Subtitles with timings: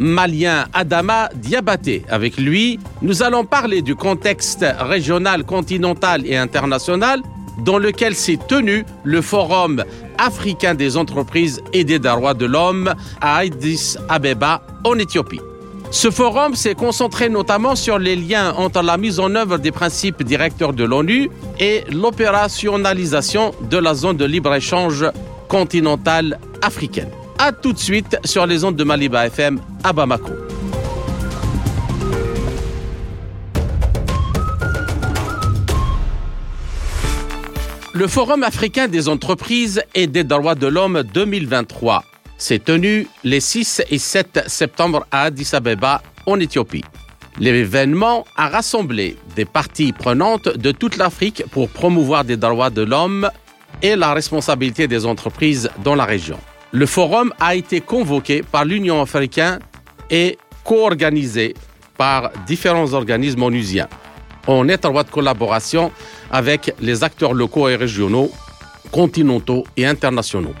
[0.00, 2.02] malien Adama Diabaté.
[2.08, 7.22] Avec lui, nous allons parler du contexte régional, continental et international
[7.64, 9.84] dans lequel s'est tenu le Forum
[10.18, 15.40] africain des entreprises et des droits de l'homme à Addis Abeba en Éthiopie.
[15.92, 20.22] Ce forum s'est concentré notamment sur les liens entre la mise en œuvre des principes
[20.22, 21.28] directeurs de l'ONU
[21.58, 25.04] et l'opérationnalisation de la zone de libre-échange
[25.48, 27.10] continentale africaine.
[27.42, 30.34] A tout de suite sur les ondes de Maliba FM à Bamako.
[37.94, 42.04] Le Forum africain des entreprises et des droits de l'homme 2023
[42.36, 46.84] s'est tenu les 6 et 7 septembre à Addis Abeba, en Éthiopie.
[47.38, 53.30] L'événement a rassemblé des parties prenantes de toute l'Afrique pour promouvoir des droits de l'homme
[53.80, 56.38] et la responsabilité des entreprises dans la région.
[56.72, 59.58] Le forum a été convoqué par l'Union africaine
[60.08, 61.54] et co-organisé
[61.96, 63.88] par différents organismes onusiens
[64.46, 65.90] en étroite collaboration
[66.30, 68.30] avec les acteurs locaux et régionaux,
[68.92, 70.54] continentaux et internationaux.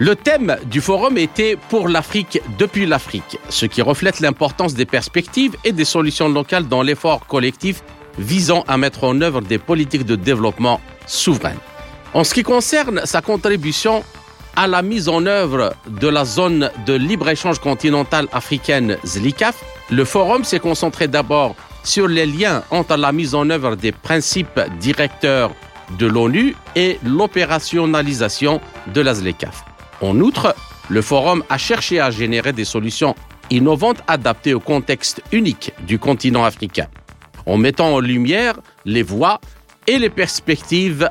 [0.00, 5.56] Le thème du forum était Pour l'Afrique depuis l'Afrique, ce qui reflète l'importance des perspectives
[5.64, 7.82] et des solutions locales dans l'effort collectif
[8.18, 11.58] visant à mettre en œuvre des politiques de développement souveraines.
[12.12, 14.04] En ce qui concerne sa contribution
[14.56, 20.44] à la mise en œuvre de la zone de libre-échange continentale africaine ZLICAF, le forum
[20.44, 25.52] s'est concentré d'abord sur les liens entre la mise en œuvre des principes directeurs
[25.98, 28.60] de l'ONU et l'opérationnalisation
[28.92, 29.64] de la ZLECAF.
[30.00, 30.54] En outre,
[30.88, 33.14] le forum a cherché à générer des solutions
[33.50, 36.86] innovantes adaptées au contexte unique du continent africain,
[37.46, 39.40] en mettant en lumière les voies
[39.86, 41.10] et les perspectives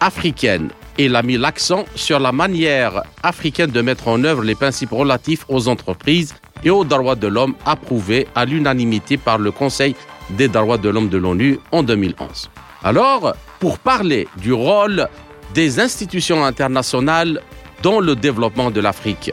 [0.00, 0.70] africaines.
[0.98, 5.44] Il a mis l'accent sur la manière africaine de mettre en œuvre les principes relatifs
[5.48, 6.34] aux entreprises
[6.64, 9.94] et aux droits de l'homme approuvés à l'unanimité par le Conseil
[10.30, 12.50] des droits de l'homme de l'ONU en 2011.
[12.82, 15.08] Alors, pour parler du rôle
[15.54, 17.40] des institutions internationales
[17.82, 19.32] dans le développement de l'Afrique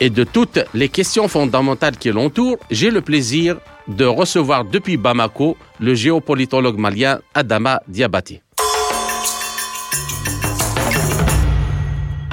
[0.00, 3.56] et de toutes les questions fondamentales qui l'entourent, j'ai le plaisir
[3.88, 8.43] de recevoir depuis Bamako le géopolitologue malien Adama Diabaté.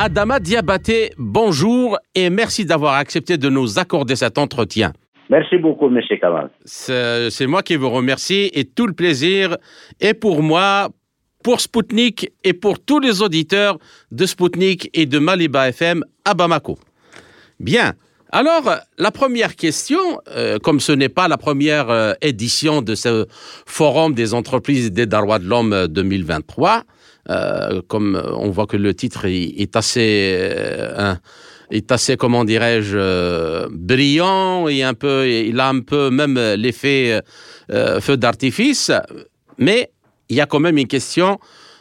[0.03, 4.93] Adama Diabaté, bonjour et merci d'avoir accepté de nous accorder cet entretien.
[5.29, 6.01] Merci beaucoup, M.
[6.19, 6.49] Kamal.
[6.65, 9.57] C'est moi qui vous remercie et tout le plaisir
[9.99, 10.89] est pour moi,
[11.43, 13.77] pour Spoutnik et pour tous les auditeurs
[14.09, 16.79] de Spoutnik et de Maliba FM à Bamako.
[17.59, 17.93] Bien.
[18.31, 23.27] Alors, la première question, euh, comme ce n'est pas la première euh, édition de ce
[23.67, 26.85] Forum des entreprises des droits de l'homme 2023,
[27.29, 31.13] euh, comme on voit que le titre est, assez, euh,
[31.69, 37.21] est assez, comment dirais-je, euh, brillant et un peu, il a un peu même l'effet
[37.69, 38.91] feu d'artifice,
[39.57, 39.91] mais
[40.29, 41.39] il y a quand même une question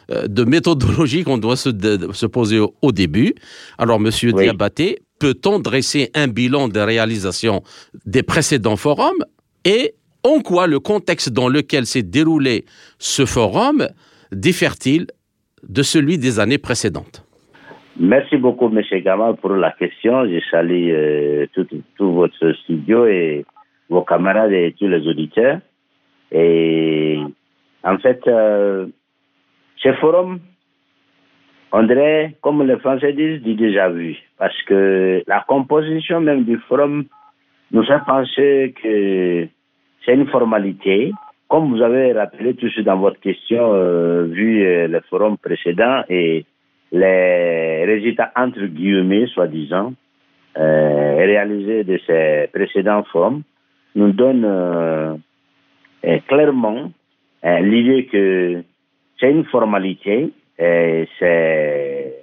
[0.09, 3.33] de méthodologie qu'on doit se, poser au, début.
[3.77, 7.63] Alors, Monsieur Diabaté, peut-on dresser un bilan des réalisations
[8.05, 9.23] des précédents forums
[9.63, 12.65] et en quoi le contexte dans lequel s'est déroulé
[12.99, 13.87] ce forum
[14.31, 15.07] diffère-t-il
[15.67, 17.25] de celui des années précédentes.
[17.99, 18.81] Merci beaucoup, M.
[19.03, 20.25] Gamal, pour la question.
[20.25, 23.45] Je salue euh, tout, votre studio et
[23.89, 25.59] vos camarades et tous les auditeurs.
[26.31, 27.19] Et
[27.83, 28.87] en fait, euh,
[29.77, 30.39] ce forum,
[31.73, 34.17] on dirait, comme les Français disent, du déjà vu.
[34.37, 37.05] Parce que la composition même du forum
[37.71, 39.47] nous a pensé que
[40.05, 41.11] c'est une formalité
[41.51, 46.45] comme vous avez rappelé tout dans votre question, euh, vu euh, le forum précédent et
[46.93, 49.93] les résultats entre guillemets, soi-disant,
[50.57, 53.43] euh, réalisés de ces précédents forums,
[53.95, 55.19] nous donnent
[56.29, 56.89] clairement
[57.43, 58.63] l'idée que
[59.19, 62.13] c'est une formalité, c'est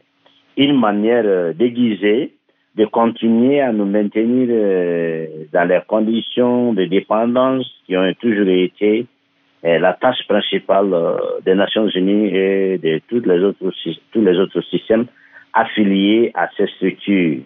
[0.56, 2.32] une manière déguisée
[2.76, 4.48] de continuer à nous maintenir
[5.52, 9.06] dans les conditions de dépendance qui ont toujours été
[9.62, 13.58] la tâche principale euh, des Nations Unies et de tous les autres,
[14.12, 15.06] tous les autres systèmes
[15.52, 17.40] affiliés à ces structures.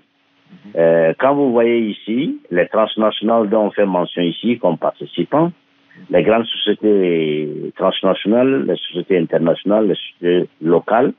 [0.77, 5.53] Euh, quand vous voyez ici, les transnationales dont on fait mention ici comme participants,
[6.11, 11.13] les grandes sociétés transnationales, les sociétés internationales, les sociétés locales,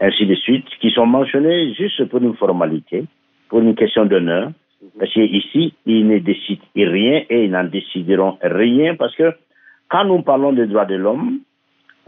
[0.00, 3.04] ainsi de suite, qui sont mentionnées juste pour une formalité,
[3.48, 4.50] pour une question d'honneur,
[4.98, 9.32] parce qu'ici, ils ne décident rien et ils n'en décideront rien parce que
[9.88, 11.40] quand nous parlons des droits de l'homme,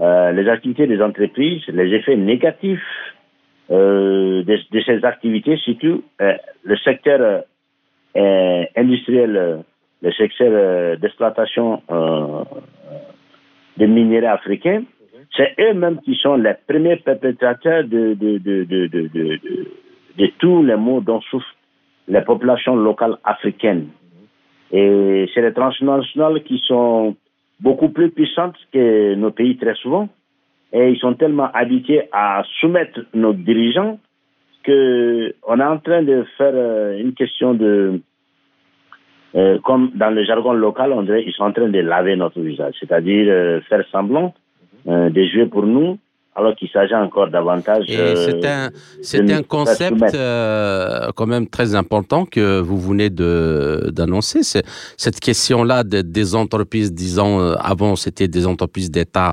[0.00, 2.82] euh, les activités des entreprises, les effets négatifs
[3.70, 6.34] euh, de, ces activités, surtout euh,
[6.64, 7.44] le secteur
[8.76, 9.62] industriel,
[10.02, 11.82] le secteur d'exploitation
[13.76, 14.84] des minéraux africains,
[15.36, 21.54] c'est eux-mêmes qui sont les premiers perpétrateurs de, de tous les maux dont souffrent
[22.08, 23.88] les populations locales africaines.
[24.72, 27.14] Et c'est les transnationales qui sont
[27.60, 30.08] beaucoup plus puissantes que nos pays très souvent.
[30.72, 33.98] Et ils sont tellement habitués à soumettre nos dirigeants
[34.64, 38.00] qu'on est en train de faire euh, une question de,
[39.36, 42.40] euh, comme dans le jargon local, on dirait ils sont en train de laver notre
[42.40, 44.34] visage, c'est-à-dire euh, faire semblant
[44.86, 45.98] de jouer pour nous
[46.36, 47.84] alors qu'il s'agit encore davantage.
[47.88, 53.90] Et c'est un, c'est un concept euh, quand même très important que vous venez de
[53.92, 54.40] d'annoncer.
[54.42, 59.32] Cette question-là des entreprises, disons euh, avant c'était des entreprises d'État,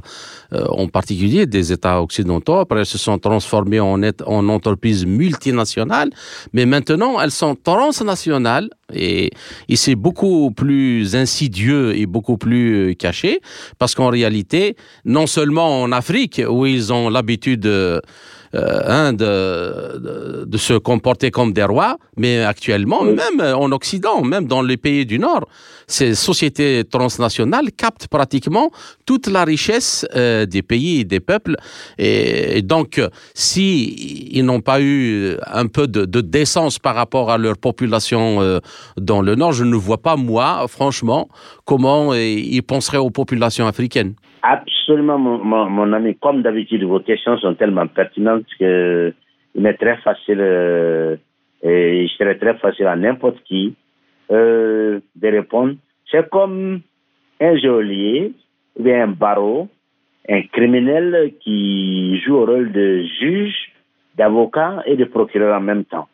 [0.53, 2.55] euh, en particulier des États occidentaux.
[2.55, 6.11] Après elles se sont transformées en en entreprises multinationales,
[6.53, 9.31] mais maintenant elles sont transnationales et,
[9.67, 13.41] et c'est beaucoup plus insidieux et beaucoup plus caché
[13.79, 17.65] parce qu'en réalité, non seulement en Afrique où ils ont l'habitude
[18.55, 24.45] euh, hein, de, de, se comporter comme des rois, mais actuellement, même en Occident, même
[24.45, 25.47] dans les pays du Nord,
[25.87, 28.69] ces sociétés transnationales captent pratiquement
[29.07, 31.55] toute la richesse euh, des pays et des peuples.
[31.97, 33.01] Et, donc,
[33.33, 38.39] si ils n'ont pas eu un peu de, de, décence par rapport à leur population
[38.39, 38.59] euh,
[38.97, 41.27] dans le Nord, je ne vois pas, moi, franchement,
[41.65, 44.13] comment ils penseraient aux populations africaines.
[44.45, 46.17] Absolument, mon, mon, ami.
[46.17, 49.13] Comme d'habitude, vos questions sont tellement pertinentes que
[49.55, 51.15] il est très facile euh,
[51.61, 53.73] et il serait très facile à n'importe qui
[54.31, 55.75] euh, de répondre.
[56.11, 56.81] C'est comme
[57.39, 58.33] un geôlier
[58.77, 59.69] ou un barreau,
[60.27, 63.71] un criminel qui joue au rôle de juge,
[64.17, 66.09] d'avocat et de procureur en même temps.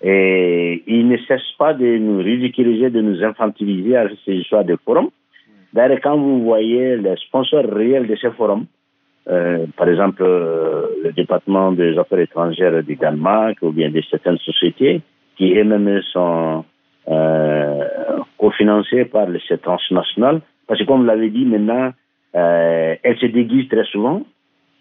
[0.00, 4.76] Et il ne cesse pas de nous ridiculiser, de nous infantiliser avec ces histoires de
[4.84, 5.10] forum.
[5.72, 8.66] D'ailleurs, quand vous voyez les sponsors réels de ces forums,
[9.28, 14.38] euh, par exemple euh, le département des affaires étrangères du Danemark ou bien de certaines
[14.38, 15.02] sociétés
[15.36, 16.64] qui elles-mêmes sont
[17.08, 17.84] euh,
[18.38, 21.92] cofinancées par ces transnationales, parce que comme vous l'avez dit maintenant,
[22.34, 24.22] euh, elles se déguisent très souvent,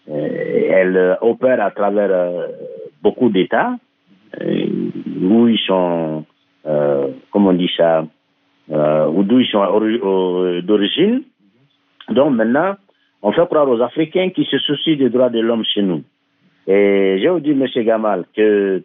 [0.09, 2.47] euh, elles opèrent à travers euh,
[3.01, 3.75] beaucoup d'États
[4.41, 6.25] où ils sont,
[7.31, 8.05] comment on dit ça,
[8.69, 11.23] ou d'où ils sont d'origine.
[12.09, 12.75] Donc maintenant,
[13.21, 16.03] on fait croire aux Africains qui se soucient des droits de l'homme chez nous.
[16.67, 17.65] Et j'ai dit, M.
[17.85, 18.83] Gamal, que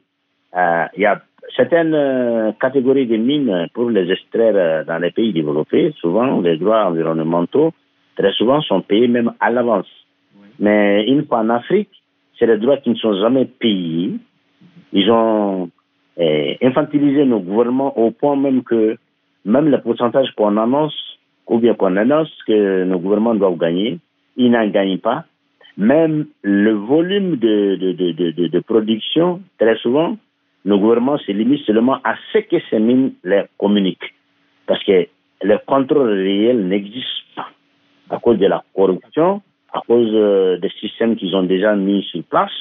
[0.56, 1.20] euh, il y a
[1.56, 5.92] certaines euh, catégories de mines pour les extraire euh, dans les pays développés.
[6.00, 7.72] Souvent, les droits environnementaux,
[8.16, 9.88] très souvent, sont payés même à l'avance.
[10.58, 11.90] Mais une fois en Afrique,
[12.38, 14.14] c'est des droits qui ne sont jamais payés.
[14.92, 15.70] Ils ont
[16.16, 18.96] eh, infantilisé nos gouvernements au point même que
[19.44, 20.96] même le pourcentage qu'on annonce,
[21.46, 23.98] ou bien qu'on annonce que nos gouvernements doivent gagner,
[24.36, 25.24] ils n'en gagnent pas.
[25.76, 30.16] Même le volume de, de, de, de, production, très souvent,
[30.64, 34.14] nos gouvernements se limitent seulement à ce que ces mines les communiquent.
[34.66, 35.06] Parce que
[35.42, 37.48] le contrôle réel n'existe pas
[38.10, 42.22] à cause de la corruption, à cause euh, des systèmes qu'ils ont déjà mis sur
[42.24, 42.52] place,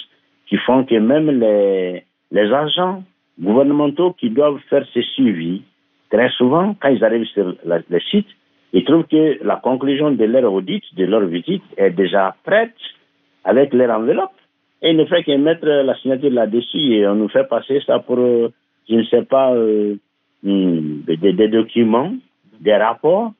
[0.48, 3.03] qui font que même les, les agents
[3.39, 5.63] gouvernementaux qui doivent faire ce suivi,
[6.12, 8.27] Très souvent, quand ils arrivent sur le site,
[8.74, 12.75] ils trouvent que la conclusion de leur audit, de leur visite, est déjà prête
[13.44, 14.32] avec leur enveloppe.
[14.82, 18.00] Et ils ne font que mettre la signature là-dessus et on nous fait passer ça
[18.00, 18.50] pour, euh,
[18.89, 19.96] je ne sais pas, euh,
[20.44, 22.13] hmm, des, des, documents,
[22.60, 23.32] des rapports,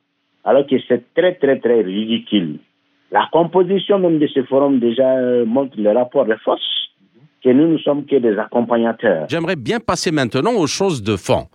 [0.44, 2.58] alors que c'est très, très, très ridicule.
[3.12, 6.81] La composition même de ce forum déjà euh, montre le rapport de force
[7.52, 9.26] que nous ne sommes que des accompagnateurs.
[9.30, 11.48] J'aimerais bien passer maintenant aux choses de fond.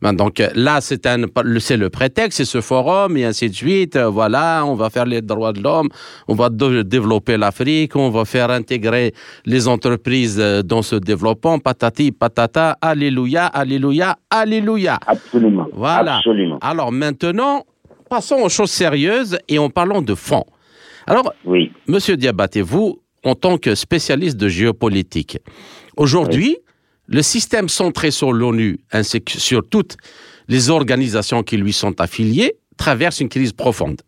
[0.00, 3.96] Ben, donc là, c'est le prétexte, c'est ce forum et ainsi de suite.
[3.96, 5.88] Voilà, on va faire les droits de l'homme,
[6.26, 9.12] on va développer l'Afrique, on va faire intégrer
[9.44, 11.58] les entreprises euh, dans ce développement.
[11.58, 14.98] Patati, patata, alléluia, alléluia, alléluia.
[15.06, 15.68] Absolument.
[15.72, 16.16] Voilà.
[16.16, 16.58] Absolument.
[16.62, 17.64] Alors maintenant,
[18.08, 20.44] passons aux choses sérieuses et en parlant de fond.
[21.06, 21.72] Alors, oui.
[21.86, 25.38] Monsieur Diabaté, vous, en tant que spécialiste de géopolitique.
[25.96, 26.58] Aujourd'hui,
[27.06, 29.96] le système centré sur l'ONU ainsi que sur toutes
[30.48, 34.02] les organisations qui lui sont affiliées traverse une crise profonde.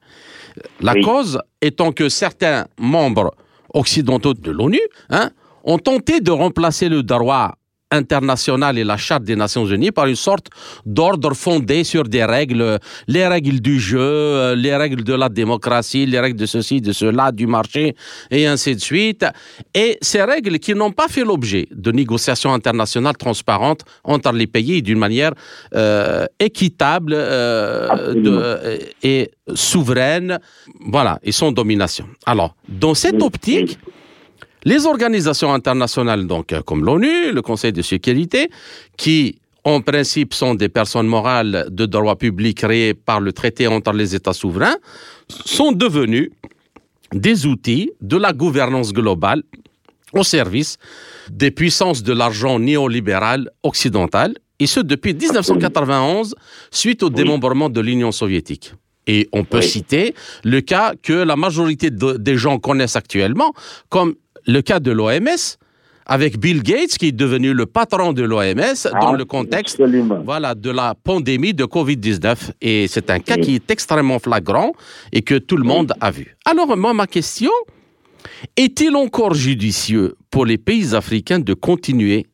[0.80, 3.34] La cause étant que certains membres
[3.72, 4.80] occidentaux de l'ONU
[5.10, 5.30] hein,
[5.64, 7.56] ont tenté de remplacer le droit
[7.90, 10.48] internationale et la Charte des Nations Unies par une sorte
[10.84, 16.20] d'ordre fondé sur des règles, les règles du jeu, les règles de la démocratie, les
[16.20, 17.94] règles de ceci, de cela, du marché,
[18.30, 19.24] et ainsi de suite.
[19.74, 24.82] Et ces règles qui n'ont pas fait l'objet de négociations internationales transparentes entre les pays
[24.82, 25.32] d'une manière
[25.74, 30.38] euh, équitable euh, et souveraine,
[30.86, 32.06] voilà, et sans domination.
[32.26, 33.78] Alors, dans cette optique,
[34.64, 38.50] les organisations internationales, donc euh, comme l'ONU, le Conseil de sécurité,
[38.96, 43.92] qui en principe sont des personnes morales de droit public créées par le traité entre
[43.92, 44.76] les États souverains,
[45.28, 46.30] sont devenus
[47.12, 49.42] des outils de la gouvernance globale
[50.12, 50.76] au service
[51.30, 56.34] des puissances de l'argent néolibéral occidental, et ce depuis 1991,
[56.70, 58.74] suite au démembrement de l'Union soviétique.
[59.06, 63.52] Et on peut citer le cas que la majorité des gens connaissent actuellement
[63.88, 64.14] comme
[64.46, 65.56] le cas de l'OMS,
[66.06, 69.82] avec Bill Gates qui est devenu le patron de l'OMS dans le contexte
[70.24, 72.52] voilà, de la pandémie de Covid-19.
[72.60, 74.72] Et c'est un cas qui est extrêmement flagrant
[75.12, 76.36] et que tout le monde a vu.
[76.44, 77.50] Alors moi, ma question,
[78.56, 82.26] est-il encore judicieux pour les pays africains de continuer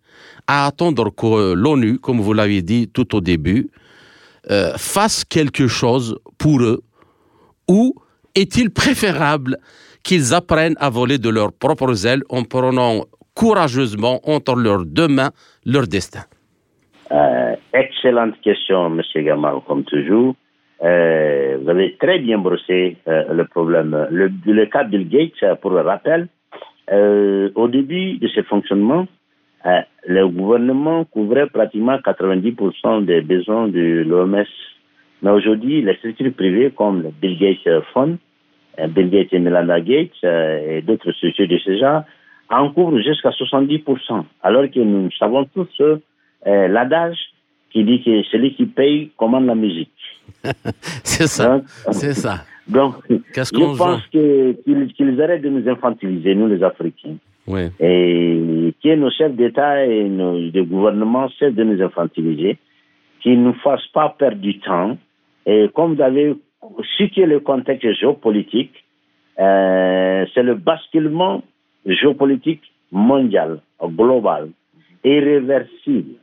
[0.46, 3.70] à attendre que l'ONU, comme vous l'avez dit tout au début,
[4.50, 6.82] euh, fasse quelque chose pour eux?
[7.68, 7.94] Ou
[8.34, 9.58] est-il préférable
[10.02, 13.04] qu'ils apprennent à voler de leurs propres ailes en prenant
[13.34, 15.30] courageusement entre leurs deux mains
[15.64, 16.24] leur destin
[17.12, 19.02] euh, Excellente question, M.
[19.24, 20.34] Gamal, comme toujours.
[20.82, 24.06] Euh, vous avez très bien brossé euh, le problème.
[24.10, 26.28] Le, cas Bill Gates, pour le rappel,
[27.54, 29.06] au début de ce fonctionnement,
[30.06, 34.44] le gouvernement couvrait pratiquement 90% des besoins de l'OMS.
[35.22, 38.16] Mais aujourd'hui, les structures privées comme le Bill Gates Fund
[38.88, 42.02] Bill Gates et Melinda Gates euh, et d'autres structures de ce genre,
[42.48, 47.18] en couvrent jusqu'à 70%, alors que nous savons tous euh, l'adage
[47.70, 49.90] qui dit que celui qui paye commande la musique.
[51.04, 51.60] c'est ça,
[51.90, 52.44] c'est ça.
[52.66, 57.16] Donc, je pense qu'ils arrêtent de nous infantiliser, nous les Africains.
[57.46, 57.62] Oui.
[57.80, 62.58] Et que nos chefs d'État et nos de gouvernement cessent de nous infantiliser,
[63.20, 64.96] qu'ils ne nous fassent pas perdre du temps.
[65.46, 68.84] Et comme vous avez ce qui est le contexte géopolitique,
[69.38, 71.42] euh, c'est le basculement
[71.86, 72.62] géopolitique
[72.92, 74.50] mondial, global,
[75.04, 76.16] irréversible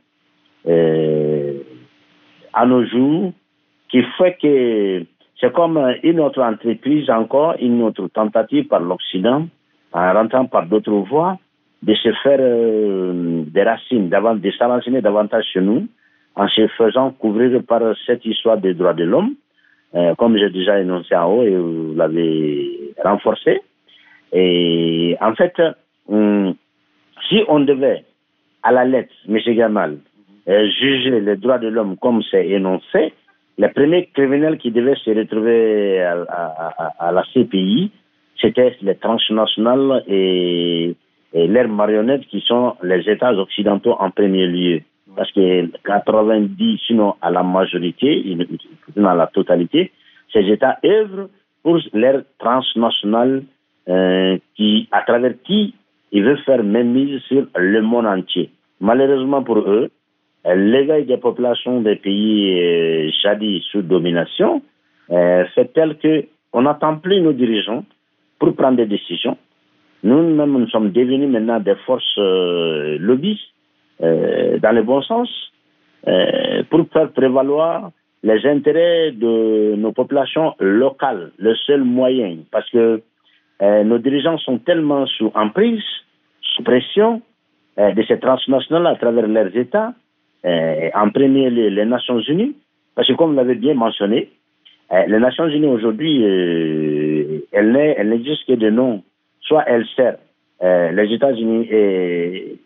[0.66, 1.58] euh,
[2.52, 3.32] à nos jours,
[3.88, 5.04] qui fait que
[5.40, 9.46] c'est comme une autre entreprise encore, une autre tentative par l'Occident,
[9.92, 11.38] en rentrant par d'autres voies,
[11.82, 15.86] de se faire euh, des racines, de s'enraciner davantage chez nous,
[16.36, 19.34] en se faisant couvrir par cette histoire des droits de l'homme,
[19.94, 23.62] euh, comme j'ai déjà énoncé en haut et vous l'avez renforcé.
[24.32, 25.54] Et en fait,
[26.08, 26.54] hum,
[27.28, 28.04] si on devait,
[28.62, 29.38] à la lettre, M.
[29.54, 29.98] Gamal,
[30.48, 33.12] euh, juger les droits de l'homme comme c'est énoncé,
[33.56, 37.90] les premiers criminels qui devaient se retrouver à, la CPI,
[38.40, 40.94] c'était les transnationales et,
[41.32, 44.82] et leurs marionnettes qui sont les États occidentaux en premier lieu
[45.18, 48.36] parce que 90, sinon à la majorité,
[48.94, 49.90] dans la totalité,
[50.32, 51.28] ces États œuvrent
[51.64, 53.42] pour l'ère transnationale
[53.88, 55.74] euh, qui, à travers qui
[56.12, 58.50] ils veulent faire mise sur le monde entier.
[58.80, 59.90] Malheureusement pour eux,
[60.44, 64.62] l'éveil des populations des pays euh, jadis sous domination
[65.10, 67.84] euh, fait tel que on n'attend plus nos dirigeants
[68.38, 69.36] pour prendre des décisions.
[70.04, 73.57] Nous-mêmes, nous sommes devenus maintenant des forces lobbyistes euh,
[74.00, 75.28] dans le bon sens
[76.06, 77.90] euh, pour faire prévaloir
[78.22, 83.02] les intérêts de nos populations locales, le seul moyen, parce que
[83.62, 85.82] euh, nos dirigeants sont tellement sous emprise,
[86.40, 87.22] sous pression
[87.76, 89.92] de ces transnationales à travers leurs États,
[90.44, 92.56] en premier les, les, Nations Unies,
[92.96, 94.30] parce que comme vous l'avez bien mentionné,
[94.90, 99.04] les Nations Unies aujourd'hui, elles n'existent que de nom,
[99.42, 100.16] soit elles servent
[100.60, 102.58] les États-Unis et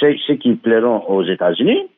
[0.00, 1.88] ceux, qui plairont aux États-Unis,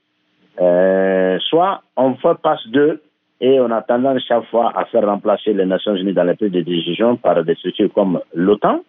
[0.60, 3.00] euh, soit on fait passe d'eux
[3.40, 6.50] et on a tendance chaque fois à faire remplacer les Nations Unies dans les prises
[6.50, 8.80] de décision par des structures comme l'OTAN.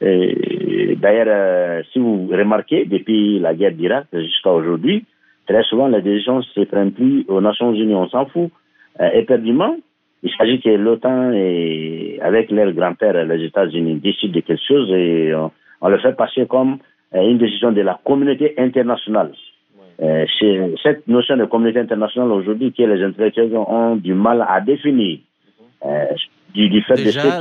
[0.00, 5.04] D'ailleurs, euh, si vous remarquez, depuis la guerre d'Irak jusqu'à aujourd'hui,
[5.46, 8.50] très souvent les décisions ne se prennent plus aux Nations Unies, on s'en fout.
[9.00, 9.76] Euh, éperdument,
[10.22, 11.32] il s'agit que l'OTAN,
[12.20, 16.46] avec leur grand-père, les États-Unis, décident de quelque chose et on, on le fait passer
[16.46, 16.78] comme
[17.14, 19.32] une décision de la communauté internationale.
[19.98, 25.18] cette notion de communauté internationale aujourd'hui que les intellectuels ont du mal à définir.
[26.54, 27.40] Déjà,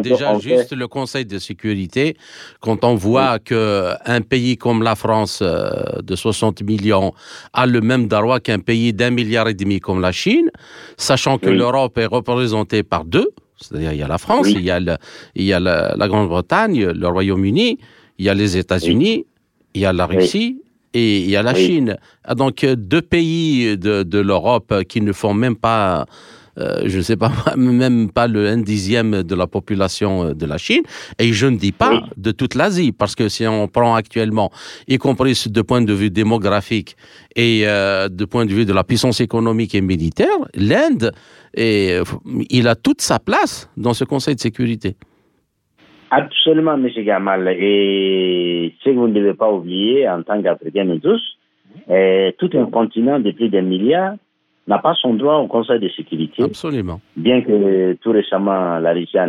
[0.00, 2.16] déjà, juste le Conseil de sécurité,
[2.60, 7.12] quand on voit que qu'un pays comme la France euh, de 60 millions
[7.52, 10.50] a le même droit qu'un pays d'un milliard et demi comme la Chine,
[10.96, 14.70] sachant que l'Europe est représentée par deux, c'est-à-dire il y a la France, il y
[14.70, 14.78] a,
[15.34, 17.78] il y a la, Grande-Bretagne, le Royaume-Uni,
[18.18, 19.26] il y a les États-Unis,
[19.74, 20.62] il y a la Russie,
[20.94, 21.96] et il y a la Chine.
[22.24, 26.06] Ah, donc deux pays de, de l'Europe qui ne font même pas
[26.58, 30.46] euh, je ne sais pas, même pas le 1 dixième de la population euh, de
[30.46, 30.82] la Chine.
[31.18, 34.50] Et je ne dis pas de toute l'Asie, parce que si on prend actuellement,
[34.88, 36.96] y compris de point de vue démographique
[37.36, 41.12] et euh, de point de vue de la puissance économique et militaire, l'Inde,
[41.54, 44.96] il a toute sa place dans ce Conseil de sécurité.
[46.10, 46.88] Absolument, M.
[47.04, 47.48] Gamal.
[47.58, 51.38] Et ce que vous ne devez pas oublier en tant qu'Africains, nous tous,
[52.38, 54.14] tout un continent de plus d'un milliard
[54.68, 56.42] n'a pas son droit au Conseil de sécurité.
[56.42, 57.00] Absolument.
[57.16, 59.26] Bien que tout récemment, la Russie a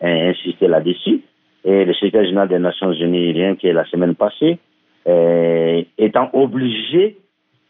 [0.00, 1.22] insisté là-dessus.
[1.64, 4.58] Et le secrétaire général des Nations Unies, rien que la semaine passée,
[5.08, 7.16] euh, étant obligé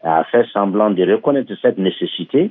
[0.03, 2.51] à faire semblant de reconnaître cette nécessité,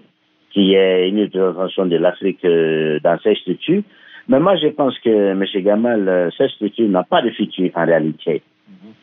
[0.52, 3.84] qui est une intervention de l'Afrique euh, dans ces structures.
[4.28, 5.44] Mais moi, je pense que, M.
[5.64, 8.42] Gamal, euh, cette structure n'a pas de futur en réalité.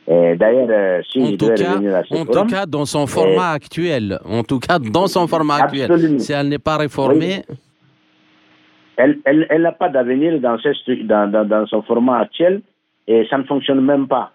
[0.09, 1.77] D'ailleurs, euh, si en, tout cas,
[2.11, 6.33] en tout cas, dans son format actuel, en tout cas, dans son format actuel, si
[6.33, 7.43] elle n'est pas réformée.
[8.97, 10.59] Elle n'a elle, pas d'avenir dans,
[11.05, 12.63] dans, dans, son format actuel
[13.07, 14.33] et ça ne fonctionne même pas.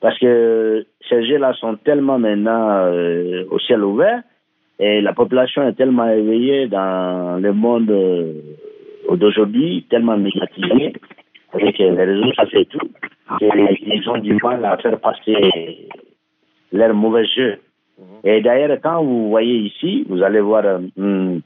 [0.00, 4.22] Parce que ces jeux-là sont tellement maintenant euh, au ciel ouvert
[4.78, 8.32] et la population est tellement éveillée dans le monde euh,
[9.08, 10.92] d'aujourd'hui, tellement médiatisée,
[11.52, 12.90] avec les réseaux, ça fait tout
[13.40, 15.88] ils ont du mal à faire passer
[16.72, 17.58] leur mauvais jeu.
[17.98, 18.04] Mhm.
[18.24, 21.40] Et d'ailleurs, quand vous voyez ici, vous allez voir euh, hmm,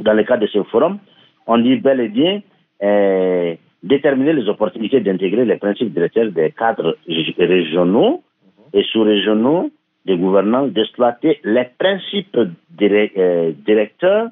[0.00, 0.98] dans le cadre de ce forum,
[1.46, 2.42] on dit bel et bien
[2.82, 6.96] euh, déterminer les opportunités d'intégrer les principes directeurs des cadres
[7.38, 8.80] régionaux mhm.
[8.80, 9.70] et sous-régionaux
[10.06, 14.28] de gouvernance, d'exploiter les principes euh, directeurs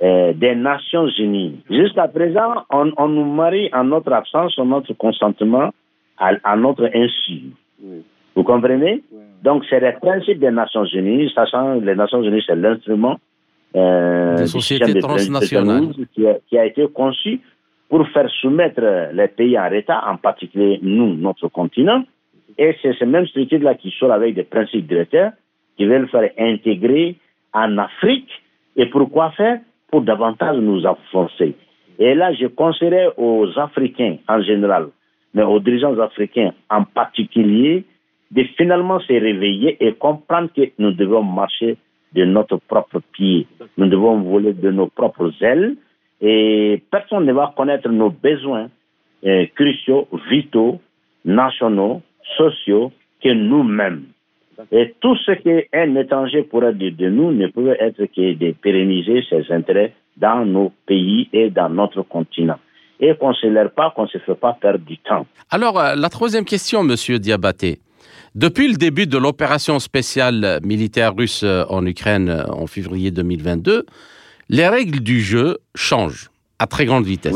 [0.00, 1.60] des Nations Unies.
[1.70, 5.70] Jusqu'à présent, on, on, nous marie en notre absence, en notre consentement,
[6.18, 7.52] à, notre insu.
[8.34, 9.02] Vous comprenez?
[9.42, 13.18] Donc, c'est le principe des Nations Unies, sachant que les Nations Unies, c'est l'instrument
[13.76, 17.40] euh, des sociétés transnationales qui a, qui a, été conçu
[17.88, 18.80] pour faire soumettre
[19.12, 22.04] les pays en état, en particulier nous, notre continent.
[22.56, 25.32] Et c'est ces mêmes structures-là qui sont avec des principes directeurs
[25.76, 27.16] qui veulent faire intégrer
[27.52, 28.30] en Afrique.
[28.76, 29.58] Et pourquoi faire?
[29.94, 31.54] Pour davantage nous enfoncer.
[32.00, 34.88] Et là, je conseillerais aux Africains en général,
[35.32, 37.84] mais aux dirigeants africains en particulier,
[38.32, 41.76] de finalement se réveiller et comprendre que nous devons marcher
[42.12, 43.46] de notre propre pied.
[43.76, 45.76] Nous devons voler de nos propres ailes
[46.20, 48.70] et personne ne va connaître nos besoins
[49.24, 50.80] euh, cruciaux, vitaux,
[51.24, 52.02] nationaux,
[52.36, 52.90] sociaux
[53.22, 54.06] que nous-mêmes.
[54.72, 59.22] Et tout ce qu'un étranger pourrait dire de nous ne peut être que de pérenniser
[59.28, 62.58] ses intérêts dans nos pays et dans notre continent
[63.00, 65.26] et qu'on ne se pas, qu'on ne se fait pas perdre du temps.
[65.50, 67.80] Alors, euh, la troisième question, Monsieur Diabaté.
[68.34, 73.86] Depuis le début de l'opération spéciale militaire russe euh, en Ukraine euh, en février 2022,
[74.48, 77.34] les règles du jeu changent à très grande vitesse.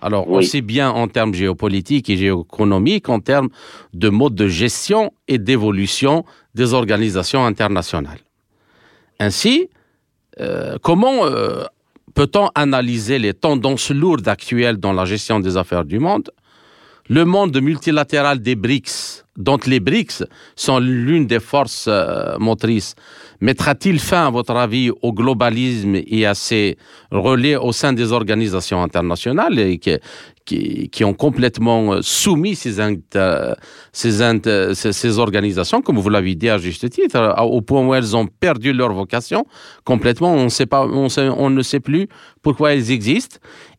[0.00, 3.48] Alors, aussi bien en termes géopolitiques et géoéconomiques qu'en termes
[3.94, 6.24] de mode de gestion et d'évolution
[6.56, 8.22] des organisations internationales.
[9.20, 9.68] Ainsi,
[10.82, 11.16] comment
[12.16, 16.30] Peut-on analyser les tendances lourdes actuelles dans la gestion des affaires du monde
[17.08, 20.24] Le monde multilatéral des BRICS, dont les BRICS
[20.56, 22.94] sont l'une des forces euh, motrices,
[23.40, 26.76] mettra-t-il fin, à votre avis, au globalisme et à ses
[27.12, 29.78] relais au sein des organisations internationales
[30.44, 33.54] qui, ont complètement euh, soumis ces, euh,
[33.92, 38.26] ces, ces, organisations, comme vous l'avez dit à juste titre, au point où elles ont
[38.26, 39.44] perdu leur vocation
[39.84, 40.32] complètement.
[40.34, 42.08] On, sait pas, on, ne sait plus
[42.42, 43.36] pourquoi elles existent.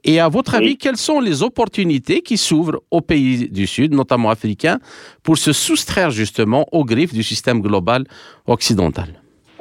[0.07, 4.29] Et à votre avis, quelles sont les opportunités qui s'ouvrent aux pays du Sud, notamment
[4.29, 4.79] africains,
[5.23, 8.05] pour se soustraire justement aux griffes du système global
[8.47, 9.09] occidental?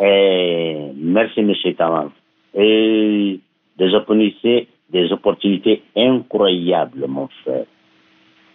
[0.01, 1.53] Eh, Merci, M.
[1.77, 2.09] Kamal.
[2.55, 3.41] Et
[3.79, 7.65] des opportunités des opportunités incroyables, mon frère.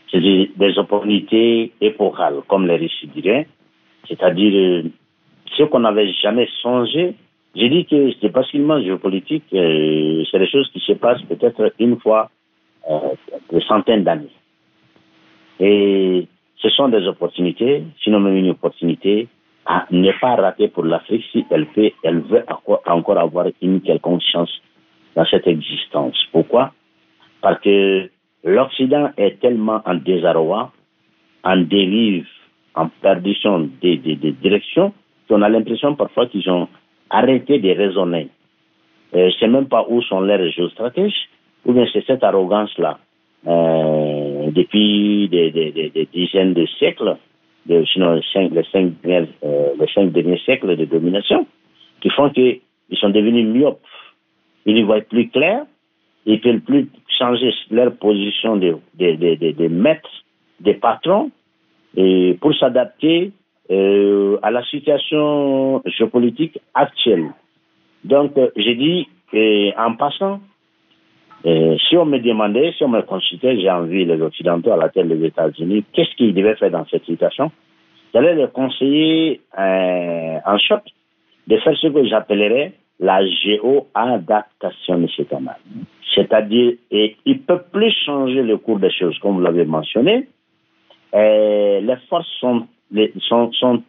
[0.10, 3.47] C'est des opportunités épochales, comme les riches diraient.
[4.08, 4.89] C'est-à-dire, euh,
[5.58, 7.15] ce qu'on n'avait jamais songé.
[7.53, 11.73] J'ai dit que c'est pas seulement géopolitique, euh, c'est des choses qui se passent peut-être
[11.79, 12.29] une fois
[12.89, 13.15] euh,
[13.51, 14.31] des centaines d'années.
[15.59, 19.27] Et ce sont des opportunités, sinon même une opportunité
[19.65, 22.43] à ne pas rater pour l'Afrique si elle, peut, elle veut
[22.85, 24.61] encore avoir une quelconque chance
[25.15, 26.17] dans cette existence.
[26.31, 26.71] Pourquoi?
[27.41, 28.09] Parce que
[28.43, 30.71] l'Occident est tellement en désarroi,
[31.43, 32.27] en dérive,
[32.75, 34.93] en perdition des, des, des directions,
[35.27, 36.67] qu'on a l'impression parfois qu'ils ont
[37.12, 38.30] arrêté de raisonner.
[39.13, 41.30] Euh, je ne sais même pas où sont leurs géostratèges,
[41.65, 42.97] ou bien c'est cette arrogance-là.
[43.47, 47.17] Euh, depuis des, des, des, dizaines de siècles,
[47.65, 51.45] de, sinon les cinq, les, cinq, euh, les cinq derniers siècles de domination,
[52.02, 52.62] qui font qu'ils
[52.93, 53.86] sont devenus myopes.
[54.65, 55.65] Ils ne voient plus clair,
[56.26, 56.88] ils ne peuvent plus
[57.19, 60.24] changer leur position de, de, de, de maîtres,
[60.60, 61.32] des patrons,
[61.97, 63.32] et pour s'adapter
[63.71, 67.29] euh, à la situation géopolitique actuelle.
[68.03, 69.07] Donc, euh, j'ai dit,
[69.77, 70.41] en passant,
[71.45, 74.89] euh, si on me demandait, si on me consultait, j'ai envie, les Occidentaux à la
[74.89, 77.51] tête des États-Unis, qu'est-ce qu'ils devaient faire dans cette situation?
[78.13, 80.84] J'allais leur conseiller en choc
[81.47, 85.55] de faire ce que j'appellerais la géo-adaptation de cet canal.
[86.13, 90.27] C'est-à-dire, et il ne peut plus changer le cours des choses, comme vous l'avez mentionné.
[91.13, 92.67] Et les forces sont,
[93.27, 93.84] sont, sont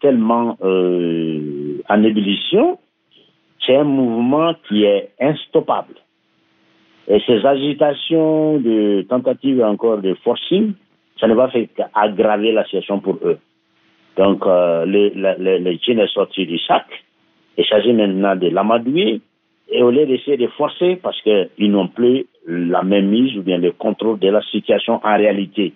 [0.00, 2.78] tellement euh, en ébullition,
[3.64, 5.94] c'est un mouvement qui est instoppable.
[7.08, 10.72] Et ces agitations de tentatives encore de forcing,
[11.20, 13.38] ça ne va faire qu'aggraver la situation pour eux.
[14.16, 16.86] Donc, euh, le, le, le, est sorti du sac.
[17.58, 19.20] Il s'agit maintenant de l'amadouer.
[19.70, 23.58] Et au lieu d'essayer de forcer, parce qu'ils n'ont plus la même mise ou bien
[23.58, 25.72] le contrôle de la situation en réalité,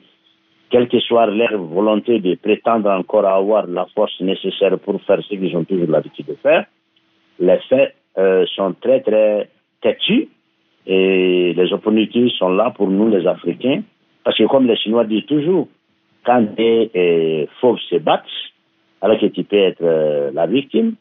[0.70, 5.28] quelle que soit leur volonté de prétendre encore avoir la force nécessaire pour faire ce
[5.28, 6.66] qu'ils ont toujours l'habitude de faire,
[7.38, 9.48] les faits euh, sont très, très
[9.80, 10.28] têtus
[10.86, 13.82] et les opportunités sont là pour nous, les Africains,
[14.24, 15.68] parce que comme les Chinois disent toujours,
[16.24, 18.24] quand des euh, fauves se battent,
[19.00, 20.94] alors que tu peux être euh, la victime,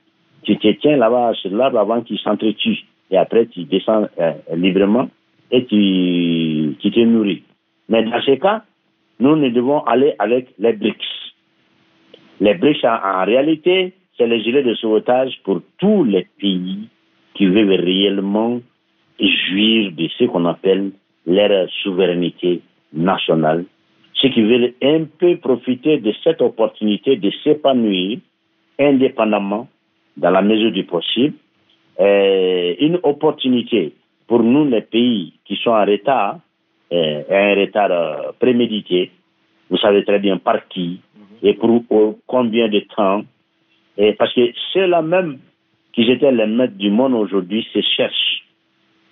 [0.43, 2.85] tu te tiens là-bas sur l'arbre avant qu'ils s'entretuent.
[3.09, 5.09] Et après, tu descends euh, librement
[5.51, 7.43] et tu, tu te nourris.
[7.89, 8.63] Mais dans ce cas,
[9.19, 11.33] nous, nous devons aller avec les BRICS.
[12.39, 16.87] Les BRICS, en, réalité, c'est le gilet de sauvetage pour tous les pays
[17.33, 18.59] qui veulent réellement
[19.19, 20.91] jouir de ce qu'on appelle
[21.25, 22.61] leur souveraineté
[22.93, 23.65] nationale,
[24.13, 28.19] ceux qui veulent un peu profiter de cette opportunité de s'épanouir
[28.79, 29.67] indépendamment
[30.15, 31.35] dans la mesure du possible,
[31.99, 33.93] euh, une opportunité
[34.27, 36.39] pour nous, les pays qui sont en retard,
[36.91, 39.11] euh, un retard euh, prémédité,
[39.69, 41.01] vous savez très bien par qui
[41.43, 41.83] et pour
[42.25, 43.23] combien de temps,
[43.97, 45.39] et parce que ceux-là même
[45.93, 48.43] qui étaient les maîtres du monde aujourd'hui se cherchent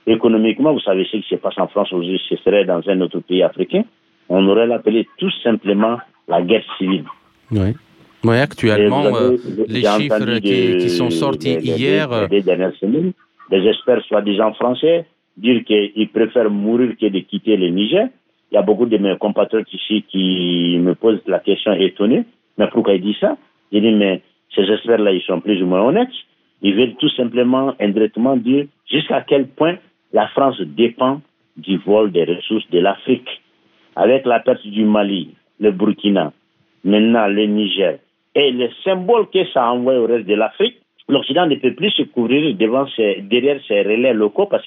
[0.07, 3.19] Économiquement, vous savez ce qui se passe en France aujourd'hui, ce serait dans un autre
[3.21, 3.83] pays africain.
[4.29, 7.05] On aurait l'appelé tout simplement la guerre civile.
[7.51, 7.73] Oui.
[8.23, 12.27] Oui, actuellement, euh, les chiffres qui, sont sortis hier.
[12.27, 13.13] Des, dernières semaines,
[13.51, 15.05] des experts soi-disant français
[15.37, 18.07] dire qu'ils préfèrent mourir que de quitter le Niger.
[18.51, 22.23] Il y a beaucoup de mes compatriotes ici qui me posent la question étonnée.
[22.57, 23.37] Mais pourquoi ils disent ça?
[23.71, 24.21] Ils disent, mais
[24.55, 26.13] ces experts-là, ils sont plus ou moins honnêtes.
[26.61, 29.77] Ils veulent tout simplement, indirectement dire jusqu'à quel point
[30.13, 31.21] la France dépend
[31.57, 33.27] du vol des ressources de l'Afrique.
[33.95, 36.31] Avec la perte du Mali, le Burkina,
[36.83, 37.99] maintenant le Niger,
[38.35, 40.75] et le symbole que ça envoie au reste de l'Afrique,
[41.07, 44.65] l'Occident ne peut plus se couvrir devant derrière ces relais locaux parce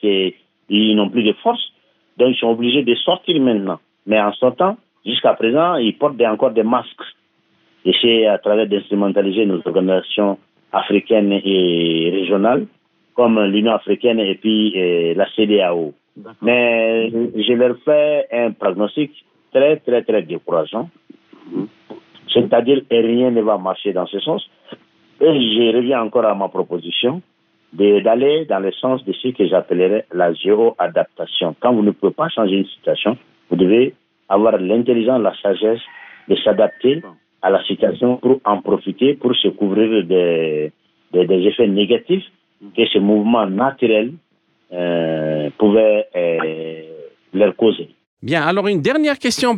[0.68, 1.72] qu'ils n'ont plus de force.
[2.16, 3.78] Donc ils sont obligés de sortir maintenant.
[4.06, 7.02] Mais en sortant, jusqu'à présent, ils portent encore des masques.
[7.84, 10.38] Et c'est à travers d'instrumentaliser nos organisations
[10.72, 12.66] africaines et régionales
[13.14, 15.92] comme l'Union africaine et puis euh, la CDAO.
[16.42, 19.10] Mais je leur fais un prognostic
[19.52, 20.88] très, très, très décourageant.
[22.32, 24.48] C'est-à-dire que rien ne va marcher dans ce sens.
[25.20, 27.22] Et je reviens encore à ma proposition
[27.72, 31.54] d'aller dans le sens de ce que j'appellerais la géo-adaptation.
[31.60, 33.16] Quand vous ne pouvez pas changer une situation,
[33.50, 33.94] vous devez
[34.28, 35.80] avoir l'intelligence, la sagesse
[36.28, 37.02] de s'adapter
[37.42, 40.72] à la situation pour en profiter, pour se couvrir des,
[41.12, 42.24] des effets négatifs
[42.76, 44.12] que ce mouvement naturel
[44.72, 46.82] euh, pouvait euh,
[47.32, 47.88] leur causer.
[48.20, 49.56] Bien, alors une dernière question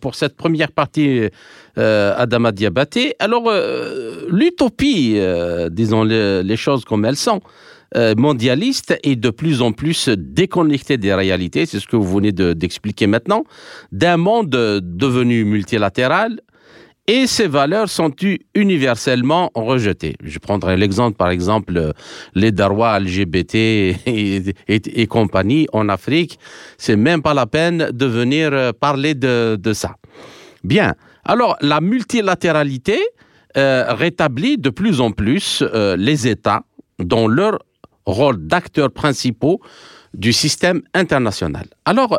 [0.00, 1.28] pour cette première partie,
[1.76, 3.14] euh, Adama Diabaté.
[3.18, 5.20] Alors, euh, l'utopie,
[5.70, 7.40] disons les, choses comme elles sont,
[8.16, 13.08] mondialiste est de plus en plus déconnectée des réalités, c'est ce que vous venez d'expliquer
[13.08, 13.44] maintenant,
[13.90, 16.40] d'un monde devenu multilatéral,
[17.06, 18.12] et ces valeurs sont
[18.54, 20.16] universellement rejetées.
[20.24, 21.92] Je prendrai l'exemple, par exemple,
[22.34, 23.54] les Darwa LGBT
[24.06, 26.38] et, compagnie en Afrique.
[26.78, 29.94] C'est même pas la peine de venir parler de, de ça.
[30.64, 30.94] Bien.
[31.24, 32.98] Alors, la multilatéralité
[33.54, 35.64] rétablit de plus en plus
[35.96, 36.62] les États
[36.98, 37.58] dans leur
[38.04, 39.60] rôle d'acteurs principaux
[40.14, 41.66] du système international.
[41.84, 42.18] Alors,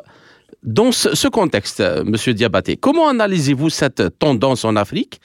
[0.63, 5.19] dans ce, contexte, Monsieur Diabaté, comment analysez-vous cette tendance en Afrique,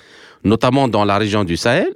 [0.45, 1.93] notamment dans la région du Sahel?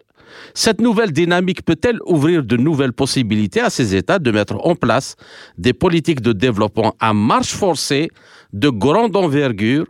[0.55, 5.17] Cette nouvelle dynamique peut-elle ouvrir de nouvelles possibilités à ces États de mettre en place
[5.59, 8.09] des politiques de développement à marche forcée
[8.53, 9.87] de grande envergure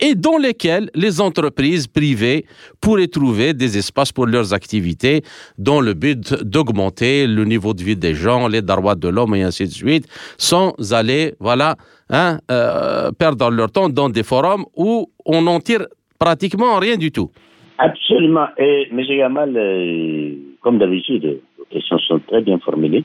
[0.00, 2.46] et dans lesquelles les entreprises privées
[2.80, 5.22] pourraient trouver des espaces pour leurs activités
[5.56, 9.42] dans le but d'augmenter le niveau de vie des gens, les droits de l'homme et
[9.42, 10.06] ainsi de suite,
[10.36, 11.76] sans aller, voilà,
[12.10, 15.86] hein, euh, perdre leur temps dans des forums où on n'en tire
[16.18, 17.30] pratiquement rien du tout.
[17.78, 18.48] Absolument.
[18.58, 19.00] Et M.
[19.00, 23.04] Gamal, euh, comme d'habitude, vos questions sont très bien formulées.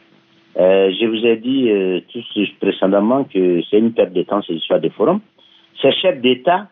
[0.57, 1.69] Euh, je vous ai dit
[2.11, 2.21] tout
[2.59, 5.21] précédemment que c'est une perte de temps, cette histoire des forums.
[5.81, 6.67] Ces chefs d'État,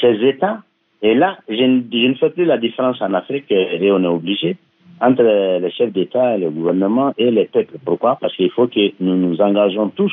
[0.00, 0.62] ces États,
[1.02, 4.56] et là, je ne, fais plus la différence en Afrique, et on est obligé,
[5.00, 5.22] entre
[5.60, 7.76] les chefs d'État, le gouvernement et les peuples.
[7.84, 8.16] Pourquoi?
[8.20, 10.12] Parce qu'il faut que nous nous engageons tous.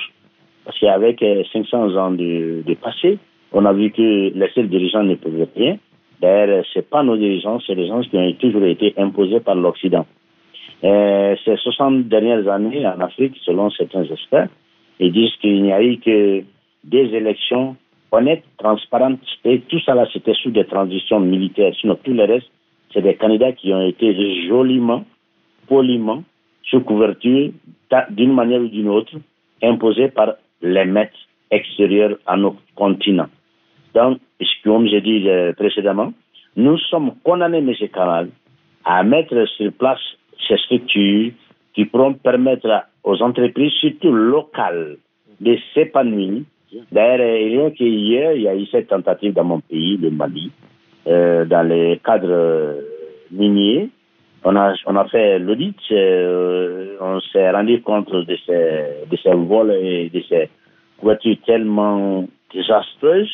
[0.65, 3.17] Parce qu'avec 500 ans de, passé,
[3.51, 5.77] on a vu que les seuls dirigeants ne peuvent rien.
[6.21, 10.05] D'ailleurs, ce pas nos dirigeants, c'est les gens qui ont toujours été imposés par l'Occident.
[10.83, 14.49] Euh, ces 60 dernières années en Afrique, selon certains experts,
[14.99, 16.43] ils disent qu'il n'y a eu que
[16.83, 17.75] des élections
[18.11, 21.73] honnêtes, transparentes, et tout ça là, c'était sous des transitions militaires.
[21.79, 22.49] Sinon, tout le reste,
[22.93, 25.03] c'est des candidats qui ont été joliment,
[25.67, 26.23] poliment,
[26.63, 27.51] sous couverture,
[28.11, 29.13] d'une manière ou d'une autre,
[29.61, 31.19] imposés par les maîtres
[31.51, 33.29] extérieurs à nos continents.
[33.93, 34.19] Donc,
[34.63, 36.13] comme j'ai dit euh, précédemment,
[36.55, 37.73] nous sommes condamnés, M.
[37.93, 38.29] Kamal,
[38.85, 39.99] à mettre sur place
[40.47, 41.31] ces structures
[41.73, 44.97] qui pourront permettre aux entreprises, surtout locales,
[45.39, 46.41] de s'épanouir.
[46.91, 50.51] D'ailleurs, hier, il y a eu cette tentative dans mon pays, le Mali,
[51.07, 52.77] euh, dans les cadres
[53.31, 53.89] miniers.
[54.45, 59.31] On a, on a fait l'audit, euh, on s'est rendu compte de ces, de ces
[59.31, 60.49] vols et de ces
[61.01, 63.31] voitures tellement désastreuses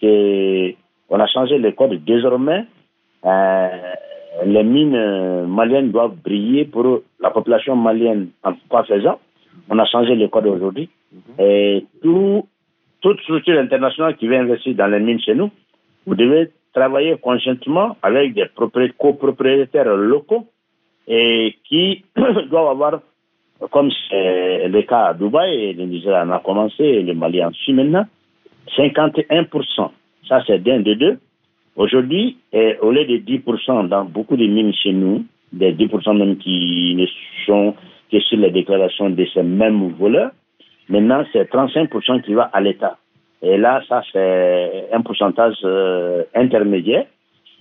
[0.00, 2.04] qu'on a changé le code.
[2.04, 2.64] Désormais,
[3.24, 3.68] euh,
[4.44, 9.18] les mines maliennes doivent briller pour la population malienne en pas faisant.
[9.68, 10.88] On a changé le code aujourd'hui.
[11.12, 11.20] Mhm.
[11.44, 12.46] Et tout,
[13.00, 15.50] toute structure internationale qui vient investir dans les mines chez nous,
[16.06, 18.46] vous devez travailler conjointement avec des
[18.98, 20.46] copropriétaires locaux
[21.08, 22.04] et qui
[22.50, 23.00] doivent avoir,
[23.70, 27.52] comme c'est le cas à Dubaï, et le Nigeria en a commencé, le Mali en
[27.52, 28.04] suit maintenant,
[28.76, 29.90] 51%.
[30.28, 31.18] Ça, c'est d'un de deux.
[31.76, 32.36] Aujourd'hui,
[32.82, 37.06] au lieu de 10% dans beaucoup de mines chez nous, des 10% même qui ne
[37.46, 37.74] sont
[38.12, 40.32] que sur les déclarations de ces mêmes voleurs,
[40.90, 42.98] maintenant, c'est 35% qui va à l'État.
[43.42, 47.06] Et là, ça, c'est un pourcentage euh, intermédiaire.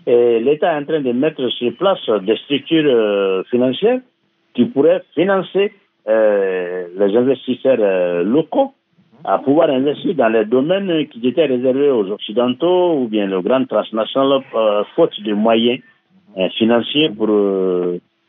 [0.07, 3.99] Et l'État est en train de mettre sur place des structures euh, financières
[4.53, 5.73] qui pourraient financer
[6.07, 8.73] euh, les investisseurs locaux
[9.23, 13.65] à pouvoir investir dans les domaines qui étaient réservés aux Occidentaux ou bien le grand
[13.65, 15.79] transnational, euh, faute de moyens
[16.57, 17.29] financiers pour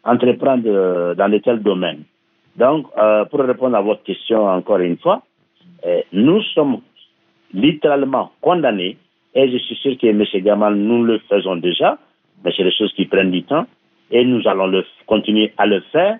[0.05, 2.05] entreprendre dans de tels domaines.
[2.57, 2.87] Donc,
[3.31, 5.23] pour répondre à votre question encore une fois,
[6.13, 6.83] nous sommes
[7.53, 8.97] littéralement condamnés,
[9.35, 10.25] et je suis sûr que M.
[10.43, 11.99] Gamal, nous le faisons déjà,
[12.45, 13.67] mais c'est des choses qui prennent du temps,
[14.11, 16.19] et nous allons le, continuer à le faire,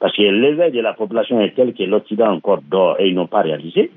[0.00, 3.26] parce que l'éveil de la population est tel que l'Occident encore dort et ils n'ont
[3.26, 3.90] pas réalisé.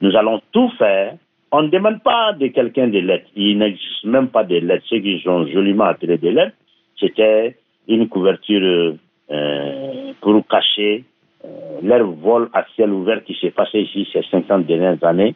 [0.00, 1.16] Nous allons tout faire.
[1.50, 3.28] On ne demande pas de quelqu'un des lettres.
[3.34, 4.84] Il n'existe même pas de lettres.
[4.88, 6.54] Ceux qui ont joliment appelé des lettres,
[7.00, 7.56] c'était
[7.88, 8.94] une couverture
[9.30, 11.04] euh, pour cacher
[11.44, 11.48] euh,
[11.82, 15.34] leur vol à ciel ouvert qui s'est passé ici ces 50 dernières années.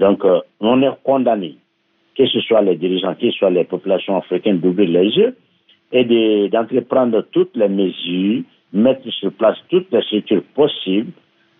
[0.00, 1.56] Donc, euh, on est condamné,
[2.16, 5.36] que ce soit les dirigeants, que ce soit les populations africaines, d'ouvrir les yeux
[5.92, 11.12] et d'entreprendre toutes les mesures, mettre sur place toutes les structures possibles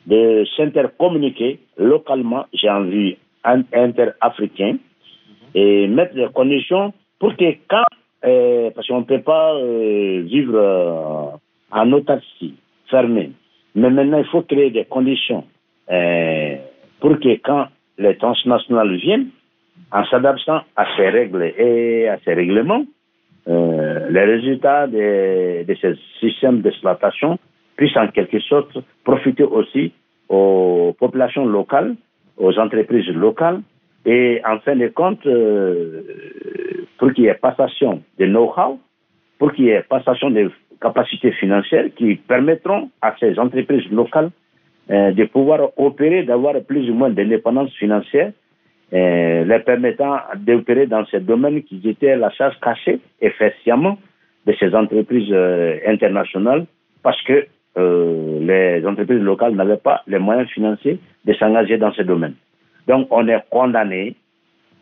[0.07, 4.79] de s'intercommuniquer localement, j'ai envie, interafricain,
[5.55, 7.85] et mettre des conditions pour que quand,
[8.24, 11.38] euh, parce qu'on ne peut pas euh, vivre
[11.72, 12.55] en autarcie,
[12.88, 13.33] fermé,
[13.74, 15.44] mais maintenant il faut créer des conditions
[17.00, 17.66] pour que quand
[18.01, 19.29] les transnationales viennent,
[19.93, 22.85] en s'adaptant à ces règles et à ces règlements,
[23.47, 27.39] les résultats de, ces systèmes d'exploitation
[27.77, 29.93] puisse en quelque sorte profiter aussi
[30.29, 31.95] aux populations locales,
[32.37, 33.61] aux entreprises locales,
[34.05, 36.03] et en fin de compte, euh,
[36.99, 38.79] pour qu'il y ait passation de know-how,
[39.39, 44.31] pour qu'il y ait passation de capacités financières qui permettront à ces entreprises locales
[44.90, 48.33] euh, de pouvoir opérer, d'avoir plus ou moins d'indépendance financière
[48.92, 53.31] euh, les permettant d'opérer dans ces domaines qui étaient la charge cachée et
[53.62, 53.98] sciemment
[54.46, 56.66] de ces entreprises euh, internationales
[57.05, 57.46] parce que
[57.79, 62.35] euh, les entreprises locales n'avaient pas les moyens financiers de s'engager dans ce domaine.
[62.88, 64.16] Donc on est condamné,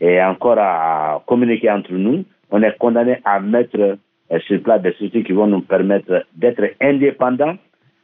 [0.01, 3.99] et encore à communiquer entre nous, on est condamné à mettre
[4.47, 7.57] sur place des structures qui vont nous permettre d'être indépendants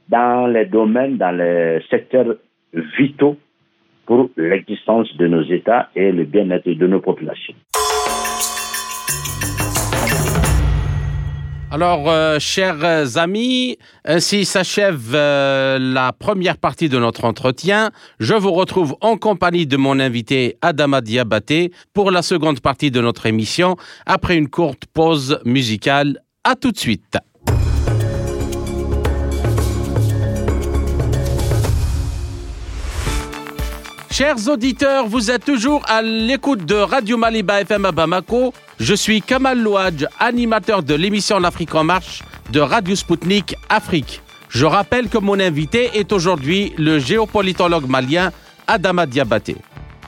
[0.08, 2.36] dans les domaines, dans les secteurs
[2.98, 3.36] vitaux
[4.06, 7.54] pour l'existence de nos États et le bien-être de nos populations.
[11.74, 17.90] Alors, euh, chers amis, ainsi s'achève euh, la première partie de notre entretien.
[18.20, 23.00] Je vous retrouve en compagnie de mon invité Adama Diabaté pour la seconde partie de
[23.00, 23.74] notre émission
[24.06, 26.20] après une courte pause musicale.
[26.44, 27.18] À tout de suite.
[34.16, 38.52] Chers auditeurs, vous êtes toujours à l'écoute de Radio Maliba FM à Bamako.
[38.78, 42.22] Je suis Kamal Louadj, animateur de l'émission L'Afrique en marche
[42.52, 44.22] de Radio Sputnik Afrique.
[44.50, 48.30] Je rappelle que mon invité est aujourd'hui le géopolitologue malien
[48.68, 49.56] Adama Diabaté.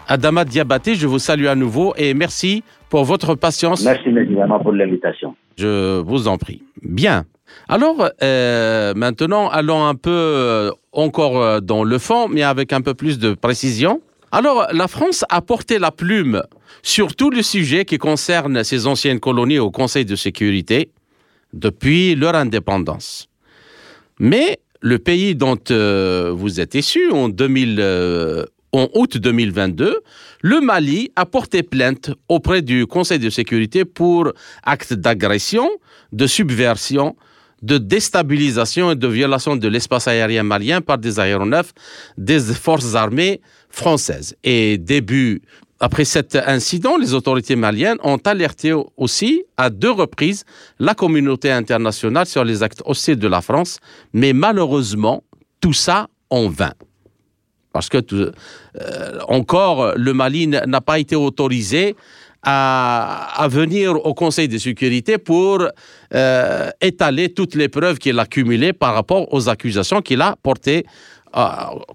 [0.06, 3.84] Adama Diabaté, je vous salue à nouveau et merci pour votre patience.
[3.84, 5.34] Merci, évidemment, pour l'invitation.
[5.58, 6.62] Je vous en prie.
[6.80, 7.24] Bien.
[7.68, 12.80] Alors, euh, maintenant, allons un peu euh, encore euh, dans le fond, mais avec un
[12.80, 14.00] peu plus de précision.
[14.30, 16.42] Alors, la France a porté la plume
[16.82, 20.90] sur tout le sujet qui concerne ses anciennes colonies au Conseil de sécurité
[21.52, 23.28] depuis leur indépendance.
[24.20, 25.56] Mais le pays dont
[26.34, 30.00] vous êtes issu en, 2000, en août 2022,
[30.42, 34.32] le Mali a porté plainte auprès du Conseil de sécurité pour
[34.64, 35.68] actes d'agression,
[36.12, 37.16] de subversion,
[37.62, 41.72] de déstabilisation et de violation de l'espace aérien malien par des aéronefs
[42.18, 43.40] des forces armées
[43.70, 44.36] françaises.
[44.44, 45.42] Et début,
[45.80, 50.44] après cet incident, les autorités maliennes ont alerté aussi à deux reprises
[50.78, 53.78] la communauté internationale sur les actes hostiles de la France,
[54.12, 55.22] mais malheureusement,
[55.60, 56.72] tout ça en vain.
[57.72, 57.98] Parce que
[58.80, 61.94] euh, encore, le Mali n'a pas été autorisé
[62.42, 65.66] à, venir au Conseil de sécurité pour
[66.14, 70.84] euh, étaler toutes les preuves qu'il a cumulées par rapport aux accusations qu'il a portées
[71.36, 71.46] euh,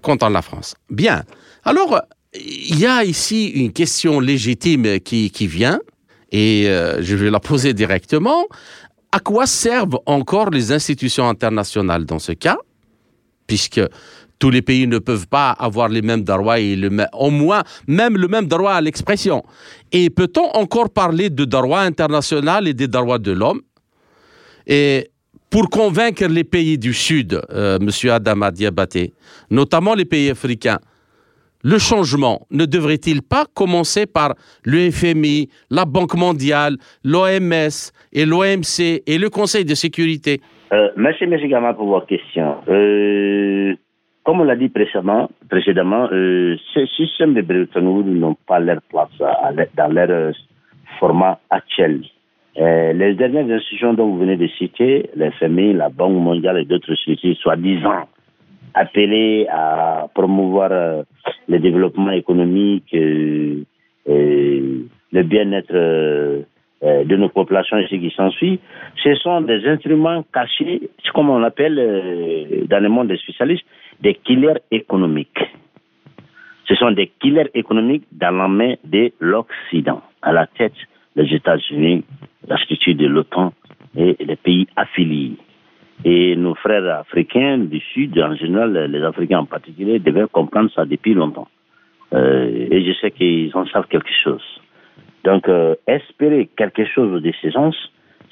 [0.02, 0.74] contre la France.
[0.90, 1.22] Bien.
[1.64, 2.00] Alors,
[2.34, 5.80] il y a ici une question légitime qui, vient,
[6.30, 8.46] et euh, je vais la poser directement.
[9.10, 12.56] À quoi servent encore les institutions internationales dans ce cas?
[13.46, 13.80] Puisque
[14.42, 16.76] tous les pays ne peuvent pas avoir les mêmes droits et
[17.12, 19.44] au moins même le même droit à l'expression.
[19.92, 23.60] Et peut-on encore parler de droit international et des droits de l'homme?
[24.66, 25.10] Et
[25.48, 29.12] pour convaincre les pays du Sud, euh, Monsieur Adama Diabaté,
[29.48, 30.80] notamment les pays africains,
[31.62, 39.02] le changement ne devrait-il pas commencer par le FMI, la Banque mondiale, l'OMS et l'OMC
[39.06, 40.40] et le Conseil de sécurité?
[40.72, 41.36] Euh, Merci, M.
[41.48, 42.56] Gama, pour votre question.
[42.66, 43.76] Euh,
[44.24, 49.08] comme on l'a dit précédemment, précédemment euh, ces systèmes de Bretton n'ont pas leur place
[49.76, 50.32] dans leur euh,
[51.00, 52.02] format actuel.
[52.58, 56.94] Euh, les dernières institutions dont vous venez de citer, l'FMI, la Banque mondiale et d'autres
[56.94, 58.06] structures, soi-disant
[58.74, 60.70] appelées à promouvoir
[61.48, 63.64] le développement économique, le
[65.12, 68.60] bien-être de nos populations et ce qui s'ensuit,
[69.02, 73.66] ce sont des instruments cachés, comme on l'appelle dans le monde des spécialistes,
[74.02, 75.40] des killers économiques.
[76.66, 80.74] Ce sont des killers économiques dans la main de l'Occident, à la tête
[81.16, 82.04] des États-Unis,
[82.48, 83.52] la structure de l'OTAN
[83.96, 85.36] et les pays affiliés.
[86.04, 90.84] Et nos frères africains du Sud, en général, les Africains en particulier, devaient comprendre ça
[90.84, 91.48] depuis longtemps.
[92.12, 94.42] Euh, et je sais qu'ils en savent quelque chose.
[95.24, 97.76] Donc, euh, espérer quelque chose de ces sens,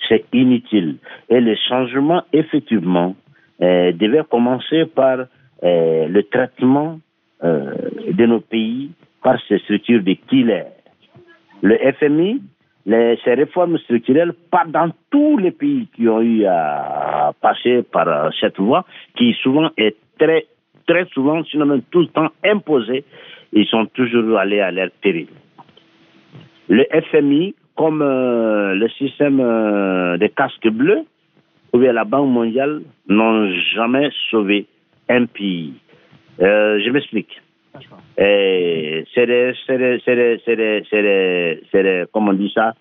[0.08, 0.96] c'est inutile.
[1.28, 3.14] Et le changement, effectivement,
[3.62, 5.18] euh, devait commencer par
[5.62, 7.00] euh, le traitement
[7.44, 7.74] euh,
[8.12, 8.90] de nos pays
[9.22, 10.64] par ces structures de killers.
[11.62, 12.40] Le FMI,
[12.86, 18.08] les, ces réformes structurelles partent dans tous les pays qui ont eu à passer par
[18.08, 20.46] euh, cette voie, qui souvent est très,
[20.86, 23.04] très souvent, sinon même tout le temps imposée,
[23.52, 25.28] ils sont toujours allés à leur péril.
[26.68, 29.38] Le FMI, comme le système
[30.18, 31.02] des casques bleus,
[31.72, 34.66] ou bien la Banque mondiale, n'ont jamais sauvé
[35.26, 35.74] pays.
[36.40, 37.40] Euh, je m'explique.
[38.16, 42.52] C'est des, c'est des, c'est des, c'est des, c'est des, c'est des, comment on dit
[42.54, 42.74] ça,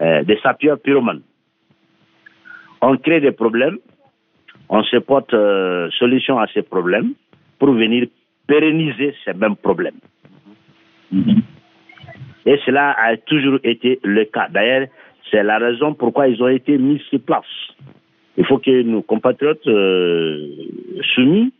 [0.00, 1.22] euh, des sapeurs pyromanes.
[2.80, 3.78] On crée des problèmes,
[4.68, 7.14] on se porte euh, solution à ces problèmes
[7.58, 8.06] pour venir
[8.46, 9.98] pérenniser ces mêmes problèmes.
[12.46, 14.48] Et cela a toujours été le cas.
[14.48, 14.86] D'ailleurs,
[15.30, 17.44] c'est la raison pourquoi ils ont été mis sur place.
[18.36, 20.46] Il faut que nos compatriotes euh,
[21.14, 21.52] soumis,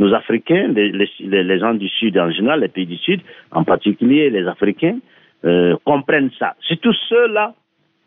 [0.00, 3.20] nos Africains, les, gens du Sud en général, les pays du Sud,
[3.52, 4.98] en particulier les Africains,
[5.44, 6.54] euh, comprennent ça.
[6.66, 7.54] C'est tous ceux-là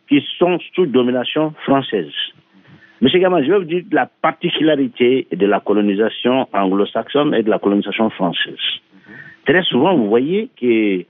[0.09, 2.11] qui sont sous domination française.
[2.99, 7.59] Monsieur Gamal, je vais vous dire la particularité de la colonisation anglo-saxonne et de la
[7.59, 8.63] colonisation française.
[9.45, 11.03] Très souvent, vous voyez que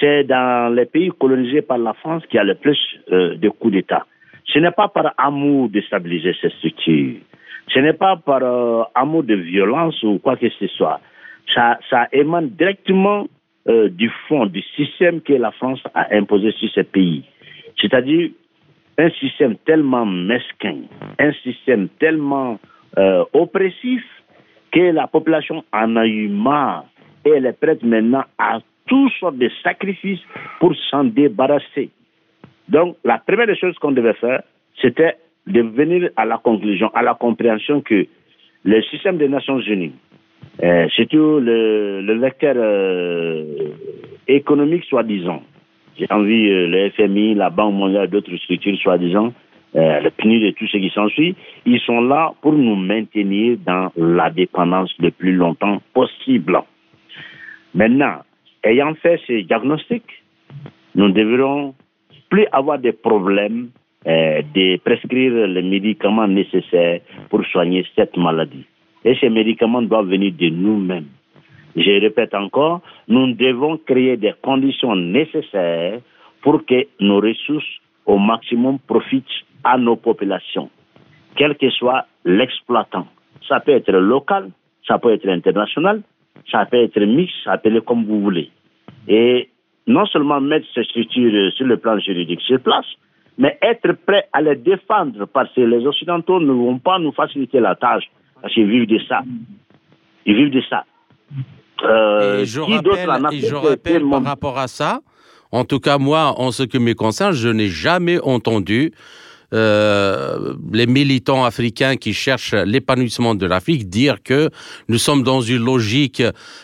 [0.00, 2.78] c'est dans les pays colonisés par la France qu'il y a le plus
[3.12, 4.04] euh, de coups d'État.
[4.46, 7.16] Ce n'est pas par amour de stabiliser ces structures.
[7.68, 11.00] Ce n'est pas par euh, amour de violence ou quoi que ce soit.
[11.54, 13.26] Ça, ça émane directement
[13.68, 17.24] euh, du fond, du système que la France a imposé sur ces pays.
[17.80, 18.30] C'est-à-dire
[18.98, 20.76] un système tellement mesquin,
[21.18, 22.58] un système tellement
[22.98, 24.02] euh, oppressif
[24.70, 26.84] que la population en a eu marre
[27.24, 30.20] et elle est prête maintenant à toutes sortes de sacrifices
[30.60, 31.90] pour s'en débarrasser.
[32.68, 34.42] Donc, la première des choses qu'on devait faire,
[34.80, 38.06] c'était de venir à la conclusion, à la compréhension que
[38.64, 39.92] le système des Nations Unies,
[40.62, 43.44] euh, surtout le, le vecteur euh,
[44.26, 45.42] économique soi-disant,
[45.98, 49.32] j'ai envie, euh, le FMI, la Banque mondiale, d'autres structures soi-disant,
[49.76, 51.34] euh, le PNUD et tout ce qui s'ensuit,
[51.66, 56.60] ils sont là pour nous maintenir dans la dépendance le plus longtemps possible.
[57.74, 58.20] Maintenant,
[58.62, 60.22] ayant fait ces diagnostics,
[60.94, 61.74] nous devrons
[62.30, 63.70] plus avoir des problèmes
[64.06, 67.00] euh, de prescrire les médicaments nécessaires
[67.30, 68.64] pour soigner cette maladie.
[69.04, 71.08] Et ces médicaments doivent venir de nous-mêmes.
[71.76, 76.00] Je répète encore, nous devons créer des conditions nécessaires
[76.42, 79.24] pour que nos ressources au maximum profitent
[79.64, 80.70] à nos populations,
[81.36, 83.06] quel que soit l'exploitant.
[83.48, 84.50] Ça peut être local,
[84.86, 86.02] ça peut être international,
[86.50, 88.50] ça peut être mixte, être comme vous voulez.
[89.08, 89.48] Et
[89.86, 92.86] non seulement mettre ces structures sur le plan juridique sur place,
[93.38, 97.60] mais être prêt à les défendre parce que les Occidentaux ne vont pas nous faciliter
[97.60, 98.04] la tâche
[98.40, 99.22] parce qu'ils vivent de ça.
[100.26, 100.84] Ils vivent de ça.
[101.82, 105.00] Euh, et je rappelle, je rappelle par rapport à ça,
[105.50, 108.92] en tout cas moi, en ce qui me concerne, je n'ai jamais entendu
[109.52, 114.50] euh, les militants africains qui cherchent l'épanouissement de l'Afrique dire que
[114.88, 116.22] nous sommes dans une logique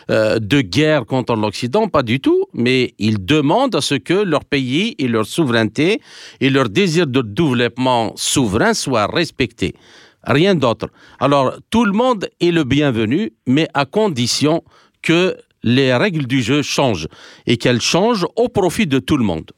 [0.09, 4.45] euh, de guerre contre l'Occident, pas du tout, mais ils demandent à ce que leur
[4.45, 6.01] pays et leur souveraineté
[6.39, 9.75] et leur désir de développement souverain soient respectés.
[10.23, 10.87] Rien d'autre.
[11.19, 14.63] Alors, tout le monde est le bienvenu, mais à condition
[15.01, 17.07] que les règles du jeu changent
[17.47, 19.51] et qu'elles changent au profit de tout le monde.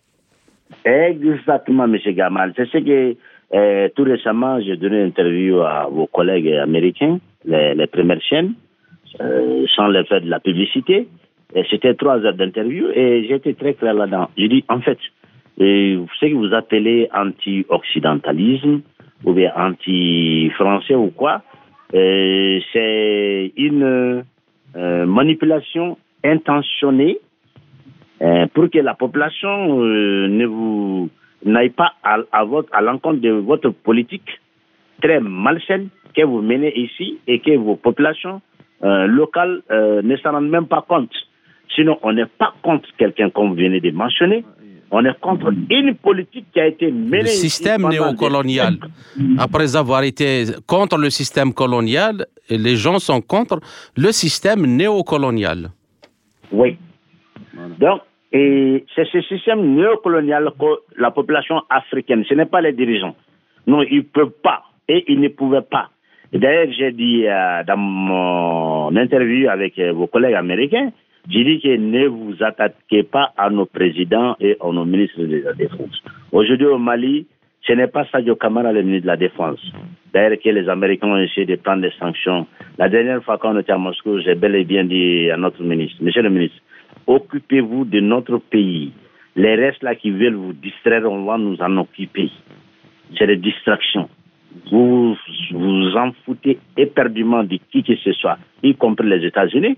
[0.86, 1.98] Exactement, M.
[2.14, 2.54] Gamal.
[2.56, 3.16] C'est ce que
[3.54, 8.54] euh, tout récemment, j'ai donné une interview à vos collègues américains, les, premières chaînes,
[9.22, 11.08] euh, sans les faire de la publicité.
[11.70, 14.30] C'était trois heures d'interview et j'étais très clair là-dedans.
[14.38, 14.98] J'ai dit, en fait,
[15.62, 18.82] euh, ce que vous appelez anti-occidentalisme
[19.24, 21.44] ou bien anti-français ou quoi,
[21.92, 24.24] c'est une
[24.76, 27.33] euh, manipulation intentionnée euh,
[28.54, 31.10] pour que la population euh, ne vous
[31.46, 34.30] n'aille pas à, à, à l'encontre de votre politique
[35.02, 38.42] très malsaine que vous menez ici et que vos populations
[38.82, 41.12] locales ne s'en rendent même pas compte.
[41.76, 44.46] Sinon, on n'est pas contre quelqu'un comme vous venez de mentionner.
[44.92, 47.22] On est contre une politique qui a été menée.
[47.24, 48.76] Le système néocolonial.
[49.40, 53.60] Après avoir été contre le système colonial, les gens sont contre
[53.98, 55.72] le système néocolonial.
[56.52, 56.78] Oui.
[57.80, 58.02] Donc,
[58.34, 63.16] et c'est ce système néocolonial que la population africaine, ce n'est pas les dirigeants.
[63.68, 65.90] Non, ils ne peuvent pas et ils ne pouvaient pas.
[66.34, 70.92] D'ailleurs, j'ai dit euh, dans mon interview avec euh, vos collègues américains,
[71.30, 75.44] j'ai dit que ne vous attaquez pas à nos présidents et à nos ministres de
[75.46, 76.04] la Défense.
[76.32, 77.28] Aujourd'hui au Mali,
[77.62, 79.62] ce n'est pas Sadio Kamara le ministre de la Défense.
[80.12, 82.48] D'ailleurs, que les Américains ont essayé de prendre des sanctions.
[82.80, 85.98] La dernière fois qu'on était à Moscou, j'ai bel et bien dit à notre ministre,
[86.02, 86.58] Monsieur le ministre,
[87.08, 88.92] occupez-vous de notre pays.
[89.36, 92.30] Les restes là qui veulent vous distraire, on va nous en occuper.
[93.18, 94.10] C'est des distractions.
[94.72, 95.16] Vous
[95.52, 99.78] vous en foutez éperdument de qui que ce soit, y compris les États-Unis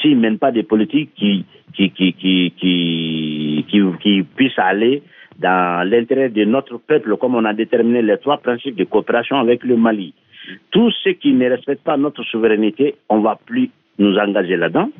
[0.00, 3.64] s'ils ne mènent pas des politiques qui, qui, qui, qui, qui,
[4.00, 5.02] qui, puissent aller
[5.38, 9.64] dans l'intérêt de notre peuple, comme on a déterminé les trois principes de coopération avec
[9.64, 10.14] le Mali.
[10.70, 14.90] Tous ceux qui ne respectent pas notre souveraineté, on ne va plus nous engager là-dedans.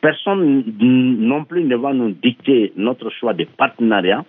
[0.00, 4.24] Personne non plus ne va nous dicter notre choix de partenariat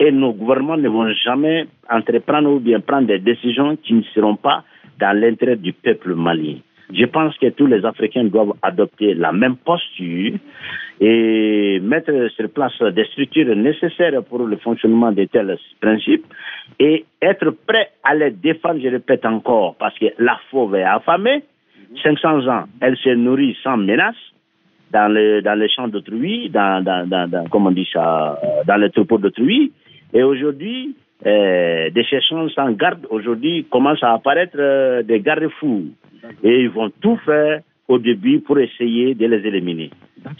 [0.00, 4.36] et nos gouvernements ne vont jamais entreprendre ou bien prendre des décisions qui ne seront
[4.36, 4.64] pas
[4.98, 6.56] dans l'intérêt du peuple malien.
[6.92, 10.34] Je pense que tous les Africains doivent adopter la même posture
[11.00, 16.24] et mettre sur place des structures nécessaires pour le fonctionnement de tels principes
[16.78, 21.42] et être prêt à les défendre, je répète encore, parce que la fauve est affamée.
[22.02, 24.16] 500 ans, elle se nourrit sans menace
[24.92, 28.90] dans, le, dans les champs d'autrui, dans, dans, dans, comment on dit ça, dans les
[28.90, 29.72] troupeaux d'autrui.
[30.12, 35.86] Et aujourd'hui, euh, des chercheurs sans garde, aujourd'hui, commencent à apparaître euh, des garde-fous.
[36.42, 39.90] Et ils vont tout faire au début pour essayer de les éliminer.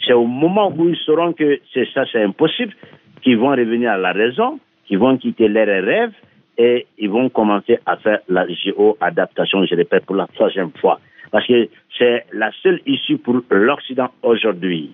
[0.05, 2.73] C'est au moment où ils sauront que c'est ça, c'est impossible,
[3.21, 6.13] qu'ils vont revenir à la raison, qu'ils vont quitter leurs rêves
[6.57, 10.99] et ils vont commencer à faire la géo-adaptation, je répète pour la troisième fois.
[11.31, 14.91] Parce que c'est la seule issue pour l'Occident aujourd'hui,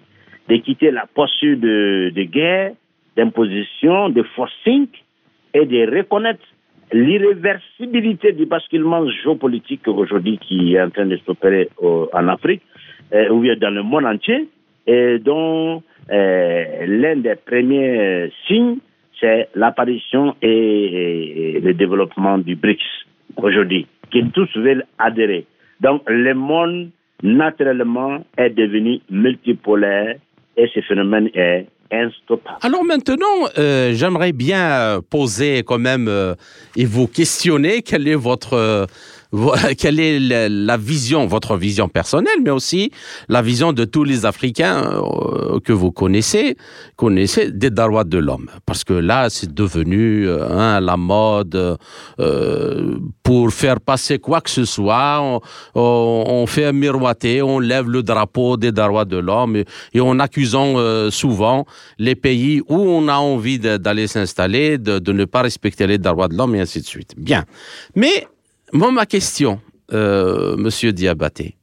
[0.50, 2.74] de quitter la posture de, guerre,
[3.16, 4.88] d'imposition, de forcing
[5.54, 6.44] et de reconnaître
[6.92, 12.62] l'irréversibilité du basculement géopolitique aujourd'hui qui est en train de s'opérer en Afrique
[13.14, 14.48] euh, ou bien dans le monde entier
[14.86, 15.82] et dont
[16.12, 18.78] euh, l'un des premiers signes
[19.24, 23.06] c'est l'apparition et, le développement du BRICS
[23.38, 25.46] aujourd'hui, qui tous veulent adhérer.
[25.84, 26.90] Donc le monde,
[27.22, 30.16] naturellement, est devenu multipolaire
[30.58, 31.68] et ce phénomène est.
[32.64, 36.34] Alors maintenant, euh, j'aimerais bien poser quand même euh,
[36.76, 38.88] et vous questionner quel est votre
[39.78, 42.92] quelle est la, vision, votre vision personnelle, mais aussi
[43.30, 46.56] la vision de tous les Africains euh, que vous connaissez,
[46.96, 48.50] connaissez des droits de l'homme.
[48.66, 51.78] Parce que là, c'est devenu euh, hein, la mode
[52.20, 55.42] euh, pour faire passer quoi que ce soit.
[55.74, 60.76] On, fait miroiter, on lève le drapeau des droits de l'homme et, et, en accusant
[61.10, 61.66] souvent
[61.98, 66.28] les pays où on a envie d'aller s'installer, de, de ne pas respecter les droits
[66.28, 67.14] de l'homme et ainsi de suite.
[67.18, 67.46] Bien.
[67.96, 68.28] Mais
[68.74, 69.60] ma question,
[69.92, 71.56] euh, Monsieur Diabaté,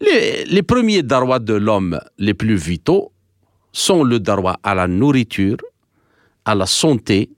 [0.00, 3.12] les, premiers droits de l'homme les plus vitaux
[3.72, 5.56] sont le droit à la nourriture,
[6.44, 7.30] à la santé,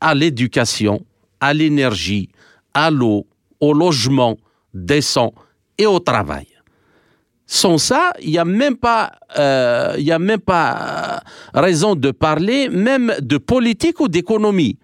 [0.00, 1.04] à l'éducation,
[1.40, 2.28] à l'énergie,
[2.72, 3.26] à l'eau,
[3.60, 4.36] au logement
[4.72, 5.32] décent
[5.78, 6.46] et au travail.
[7.46, 11.22] Sans ça, il n'y a même pas, euh, il a même pas
[11.52, 14.78] raison de parler même de politique ou d'économie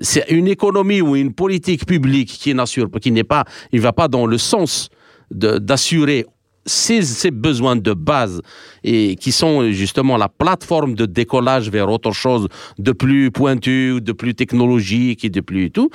[0.00, 4.08] c'est une économie ou une politique publique qui n'assure, qui n'est pas, il va pas
[4.08, 4.88] dans le sens
[5.30, 6.26] d'assurer
[6.66, 8.42] ces, besoins de base
[8.82, 14.12] et qui sont justement la plateforme de décollage vers autre chose de plus pointu, de
[14.12, 15.90] plus technologique et de plus tout,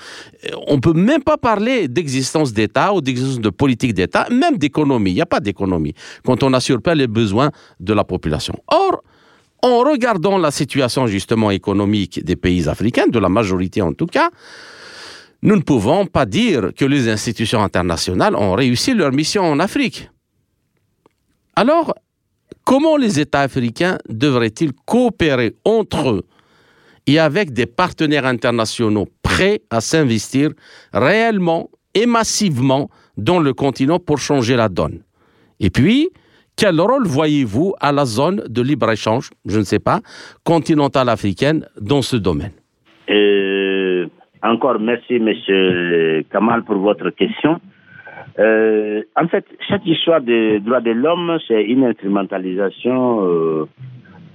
[0.67, 5.11] on peut même pas parler d'existence d'État ou d'existence de politique d'État, même d'économie.
[5.11, 5.93] Il n'y a pas d'économie
[6.25, 8.55] quand on n'assure pas les besoins de la population.
[8.67, 9.03] Or,
[9.62, 14.30] en regardant la situation justement économique des pays africains, de la majorité en tout cas,
[15.43, 20.09] nous ne pouvons pas dire que les institutions internationales ont réussi leur mission en Afrique.
[21.55, 21.95] Alors,
[22.64, 26.26] comment les États africains devraient-ils coopérer entre eux
[27.07, 30.51] et avec des partenaires internationaux prêts à s'investir
[30.93, 35.03] réellement et massivement dans le continent pour changer la donne?
[35.59, 36.09] Et puis,
[36.55, 39.99] quel rôle voyez-vous à la zone de libre-échange, je ne sais pas,
[40.43, 42.51] continentale africaine dans ce domaine?
[43.09, 44.07] Euh,
[44.43, 47.59] Encore merci, Monsieur Kamal, pour votre question.
[48.39, 53.65] Euh, en fait, cette histoire des droits de l'homme, c'est une instrumentalisation euh,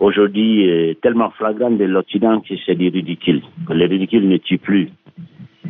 [0.01, 3.43] aujourd'hui tellement flagrante de l'Occident que c'est du ridicule.
[3.69, 4.91] Le ridicule ne tue plus.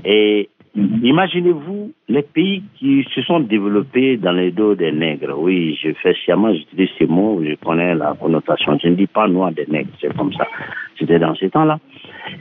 [0.05, 5.35] Et Imaginez-vous les pays qui se sont développés dans les dos des nègres.
[5.39, 8.79] Oui, je fais sciemment, j'utilise ces mots, je connais la connotation.
[8.83, 10.47] Je ne dis pas noir des nègres, c'est comme ça.
[10.99, 11.79] C'était dans ces temps-là.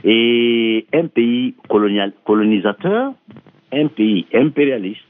[0.04, 3.14] Et un pays colonial, colonisateur,
[3.72, 5.00] un pays impérialiste,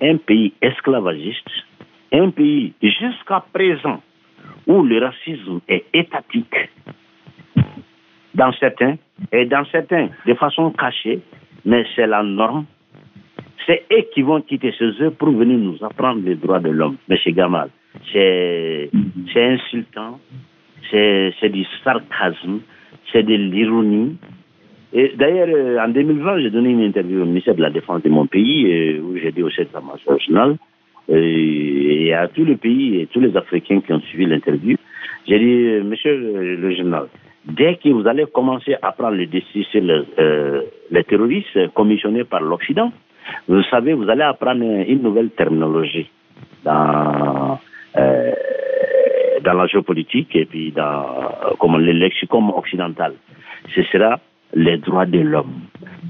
[0.00, 1.50] un pays esclavagiste,
[2.10, 4.00] un pays jusqu'à présent
[4.66, 6.70] où le racisme est étatique
[8.34, 8.96] dans certains,
[9.30, 11.20] et dans certains de façon cachée,
[11.64, 12.64] mais c'est la norme.
[13.66, 16.96] C'est eux qui vont quitter ce jeu pour venir nous apprendre les droits de l'homme,
[17.08, 17.16] M.
[17.28, 17.70] Gamal.
[18.12, 18.90] C'est
[19.36, 20.18] insultant,
[20.90, 22.60] c'est du sarcasme,
[23.12, 24.16] c'est de l'ironie.
[24.92, 28.10] Et d'ailleurs, euh, en 2020, j'ai donné une interview au ministère de la Défense de
[28.10, 30.56] mon pays, euh, où j'ai dit au chef national,
[31.08, 34.76] euh, et à tous les pays et tous les Africains qui ont suivi l'interview,
[35.26, 37.06] j'ai dit, monsieur le général,
[37.44, 42.40] dès que vous allez commencer à prendre le décision sur euh, les terroristes commissionnés par
[42.40, 42.92] l'Occident,
[43.48, 46.08] vous savez, vous allez apprendre une nouvelle terminologie
[46.64, 47.58] dans,
[47.96, 48.32] euh,
[49.42, 51.04] dans la géopolitique et puis dans
[51.58, 53.14] comme le lexicon occidental.
[53.74, 54.18] Ce sera
[54.54, 55.62] les droits de l'homme.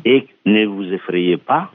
[0.05, 1.71] Et ne vous effrayez pas,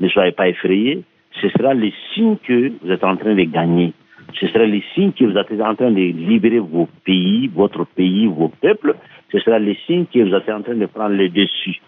[0.00, 1.02] ne soyez pas effrayés,
[1.40, 3.92] ce sera le signe que vous êtes en train de gagner
[4.38, 8.26] ce serait le signe que vous êtes en train de libérer vos pays, votre pays,
[8.26, 8.94] vos peuples.
[9.32, 11.80] Ce sera le signe que vous êtes en train de prendre le dessus.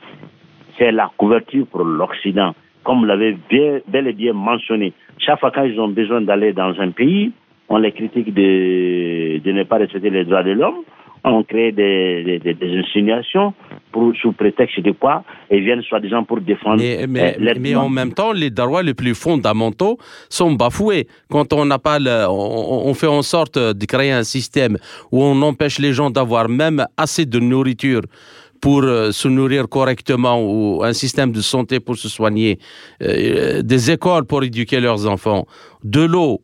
[0.78, 2.55] C'est la couverture pour l'Occident.
[2.84, 6.90] Comme vous l'avez bel et bien mentionné, chaque fois qu'ils ont besoin d'aller dans un
[6.90, 7.32] pays,
[7.68, 10.82] on les critique de, ne pas respecter les droits de l'homme
[11.24, 13.55] on crée des, insinuations
[13.93, 16.82] pour, sous prétexte de quoi Ils viennent soi-disant pour défendre.
[16.82, 21.07] Mais, mais, euh, mais en même temps, les droits les plus fondamentaux sont bafoués.
[21.30, 24.78] Quand on n'a pas, le, on, on, fait en sorte de créer un système
[25.12, 28.03] où on empêche les gens d'avoir même assez de nourriture
[28.62, 32.59] pour euh, se nourrir correctement ou un système de santé pour se soigner,
[33.03, 35.47] euh, des écoles pour éduquer leurs enfants,
[35.82, 36.40] de l'eau,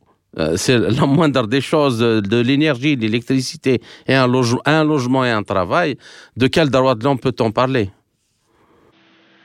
[0.56, 4.30] c'est la moindre des choses, de, l'énergie, de l'électricité, et un,
[4.66, 5.96] un, logement et un travail,
[6.36, 7.90] de quel droit de l'homme peut-on parler?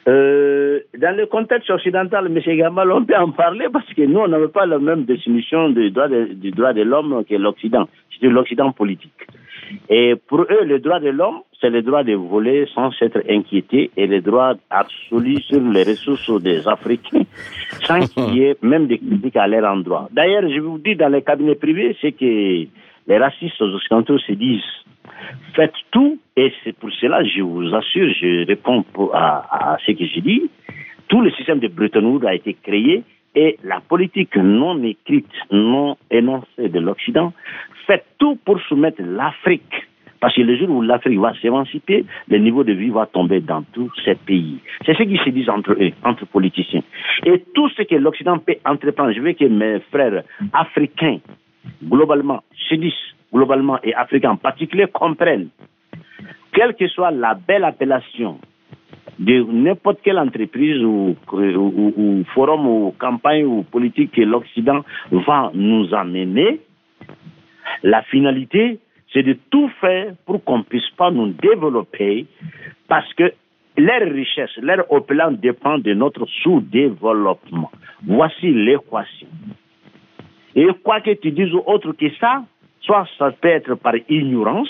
[0.08, 2.58] Euh, Dans le contexte occidental, M.
[2.58, 5.92] Gamal, on peut en parler parce que nous, on n'avait pas la même définition du
[5.92, 7.88] droit droit de l'homme que l'Occident.
[8.20, 9.28] C'est l'Occident politique.
[9.90, 13.92] Et pour eux, le droit de l'homme, c'est le droit de voler sans s'être inquiété
[13.96, 17.24] et le droit absolu sur les ressources des Africains,
[17.84, 20.10] sans qu'il y ait même des critiques à leur endroit.
[20.12, 24.62] D'ailleurs, je vous dis, dans les cabinets privés, c'est que les racistes occidentaux se disent
[25.56, 28.84] faites tout, et c'est pour cela, je vous assure, je réponds
[29.14, 30.50] à, ce que j'ai dit,
[31.08, 33.04] tout le système de Bretton Woods a été créé
[33.36, 37.34] et la politique non écrite, non énoncée de l'Occident
[37.88, 39.88] fait tout pour soumettre l'Afrique.
[40.20, 43.62] Parce que le jour où l'Afrique va s'émanciper, le niveau de vie va tomber dans
[43.74, 44.60] tous ces pays.
[44.86, 46.82] C'est ce qui se dit entre eux, entre politiciens.
[47.26, 50.24] Et tout ce que l'Occident peut entreprendre, je veux que mes frères
[50.54, 51.18] africains,
[51.84, 52.96] globalement, sudistes,
[53.34, 55.50] globalement et africains en particulier, comprennent,
[56.54, 58.40] quelle que soit la belle appellation
[59.20, 61.16] de n'importe quelle entreprise ou,
[62.34, 66.62] forum ou campagne ou politique que l'Occident va nous amener,
[67.84, 68.80] la finalité,
[69.12, 72.26] c'est de tout faire pour qu'on ne puisse pas nous développer
[72.88, 73.34] parce que
[73.78, 77.72] leur richesse, leur opulence dépend de notre sous-développement.
[78.06, 79.28] Voici l'équation.
[80.56, 82.44] Et quoi que tu dises autre que ça,
[82.82, 84.70] soit ça peut être par ignorance,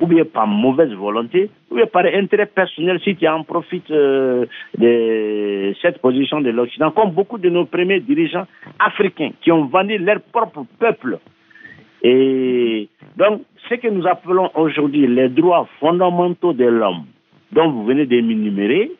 [0.00, 4.46] ou bien par mauvaise volonté, ou bien par intérêt personnel si tu en profites euh,
[4.76, 8.46] de cette position de l'Occident, comme beaucoup de nos premiers dirigeants
[8.78, 11.18] africains qui ont vendu leur propre peuple
[12.02, 17.04] et donc, ce que nous appelons aujourd'hui les droits fondamentaux de l'homme,
[17.52, 18.90] dont vous venez de m'énumérer,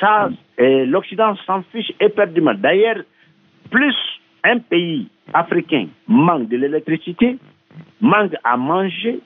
[0.00, 2.54] ça, l'Occident s'en fiche éperdument.
[2.54, 3.02] D'ailleurs,
[3.70, 3.94] plus
[4.44, 7.36] un pays africain manque de l'électricité,
[8.00, 9.20] manque à manger,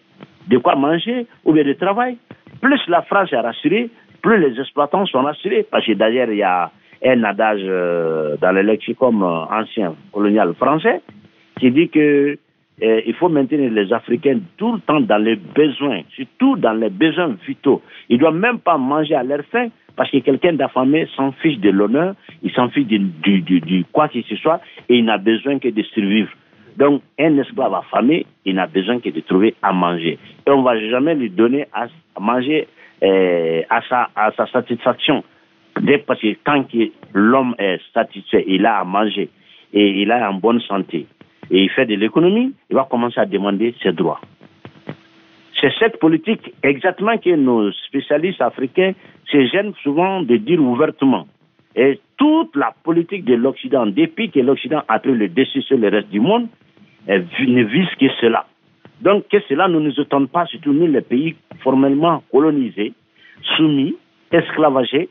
[0.48, 2.16] de quoi manger ou bien de travail,
[2.60, 3.90] plus la France est rassurée,
[4.22, 5.66] plus les exploitants sont rassurés.
[5.70, 6.70] Parce que d'ailleurs, il y a
[7.04, 11.00] un adage euh, dans le lexicon euh, ancien colonial français
[11.58, 12.38] qui dit que
[12.82, 16.88] eh, il faut maintenir les Africains tout le temps dans les besoins, surtout dans les
[16.88, 17.82] besoins vitaux.
[18.08, 21.58] Ils ne doivent même pas manger à leur faim parce que quelqu'un d'affamé s'en fiche
[21.58, 25.18] de l'honneur, il s'en fiche du, du, du, quoi que ce soit et il n'a
[25.18, 26.30] besoin que de survivre.
[26.80, 30.18] Donc, un esclave affamé, il n'a besoin que de trouver à manger.
[30.46, 32.66] Et on ne va jamais lui donner à manger
[33.02, 35.22] eh, à, sa, satisfaction.
[36.06, 39.28] Parce que tant que l'homme est satisfait, il a à manger
[39.74, 41.06] et il est en bonne santé
[41.50, 44.20] et il fait de l'économie, il va commencer à demander ses droits.
[45.60, 48.92] C'est cette politique exactement que nos spécialistes africains
[49.26, 51.26] se gênent souvent de dire ouvertement.
[51.76, 55.88] Et toute la politique de l'Occident, depuis que l'Occident a pris le dessus sur le
[55.88, 56.48] reste du monde,
[57.08, 58.46] ne vise que cela.
[59.00, 62.92] Donc que cela ne nous étonne pas, surtout nous, les pays formellement colonisés,
[63.56, 63.96] soumis,
[64.30, 65.08] esclavagés,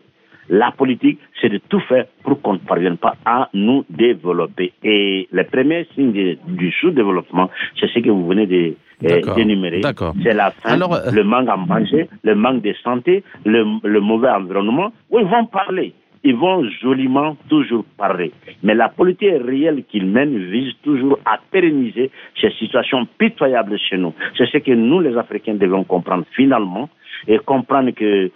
[0.50, 4.74] la politique, c'est de tout faire pour qu'on ne parvienne pas à nous développer.
[4.84, 9.82] Et le premier signe du sous-développement, c'est ce que vous venez de d'énumérer.
[10.24, 14.30] C'est la faim, euh, le manque à manger, le manque de santé, le, le mauvais
[14.30, 14.92] environnement.
[15.10, 15.94] Où ils vont parler?
[16.24, 18.32] Ils vont joliment toujours parler.
[18.64, 24.14] Mais la politique réelle qu'ils mènent vise toujours à pérenniser ces situations pitoyables chez nous.
[24.38, 26.90] C'est ce que nous, les Africains, devons comprendre finalement
[27.28, 28.32] et comprendre que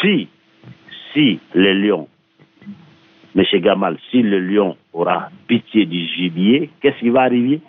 [0.00, 0.28] si
[1.16, 2.08] si le lion,
[3.34, 3.44] M.
[3.60, 7.60] Gamal, si le lion aura pitié du gibier, qu'est-ce qui va arriver?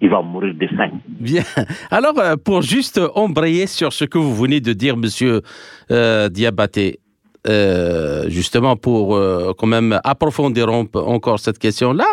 [0.00, 0.90] Il va mourir de faim.
[1.08, 1.42] Bien.
[1.90, 5.40] Alors, euh, pour juste embrayer sur ce que vous venez de dire, Monsieur
[5.90, 6.98] euh, Diabaté,
[7.46, 12.06] euh, justement pour euh, quand même approfondir encore cette question-là.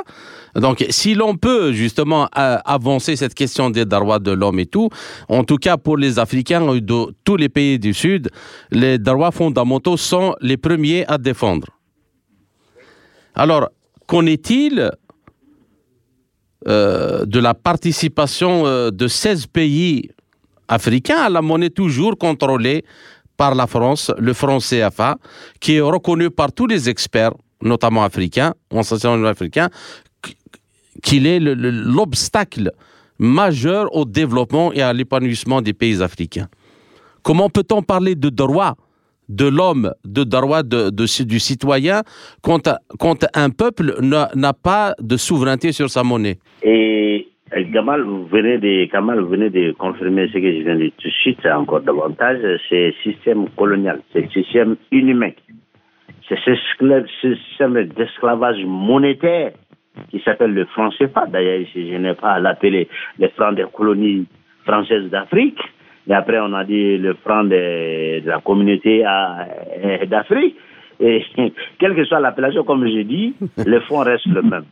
[0.53, 4.89] Donc, si l'on peut justement avancer cette question des droits de l'homme et tout,
[5.27, 8.29] en tout cas pour les Africains de tous les pays du Sud,
[8.71, 11.67] les droits fondamentaux sont les premiers à défendre.
[13.33, 13.69] Alors,
[14.07, 14.91] qu'en est-il
[16.67, 20.09] euh, de la participation de 16 pays
[20.67, 22.85] africains à la monnaie toujours contrôlée
[23.37, 25.17] par la France, le franc CFA,
[25.59, 28.53] qui est reconnu par tous les experts, notamment africains,
[31.03, 32.71] qu'il est l'obstacle
[33.19, 36.47] majeur au développement et à l'épanouissement des pays africains.
[37.23, 38.75] Comment peut-on parler de droit
[39.27, 42.03] de l'homme, de droit du citoyen,
[42.41, 42.69] quand,
[43.33, 46.37] un peuple n'a pas de souveraineté sur sa monnaie?
[47.63, 51.07] Gamal, vous venez de, vous venez de confirmer ce que je viens de dire tout
[51.07, 52.39] de suite, encore davantage,
[52.69, 55.31] c'est système colonial, c'est système inhumain.
[56.27, 56.55] C'est ce
[57.21, 59.51] système d'esclavage monétaire
[60.09, 61.27] qui s'appelle le franc CFA.
[61.27, 62.89] D'ailleurs, je n'ai pas à l'appeler
[63.19, 64.25] les francs des colonies
[64.65, 65.59] françaises d'Afrique.
[66.07, 70.55] Et après, on a dit le franc de, la communauté euh, d'Afrique.
[70.99, 71.23] Et
[71.79, 73.35] quelle que soit l'appellation, comme je dis,
[73.65, 74.65] le fond reste le même.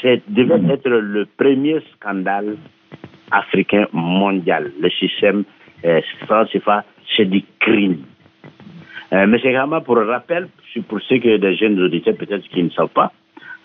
[0.00, 2.56] C'est devait être le premier scandale
[3.30, 4.72] africain mondial.
[4.80, 5.44] Le système
[5.84, 6.84] euh, franc CFA,
[7.16, 8.04] c'est du crime.
[9.12, 10.48] Euh, mais c'est vraiment pour rappel,
[10.88, 13.12] pour ceux que des jeunes auditeurs peut-être qui ne savent pas,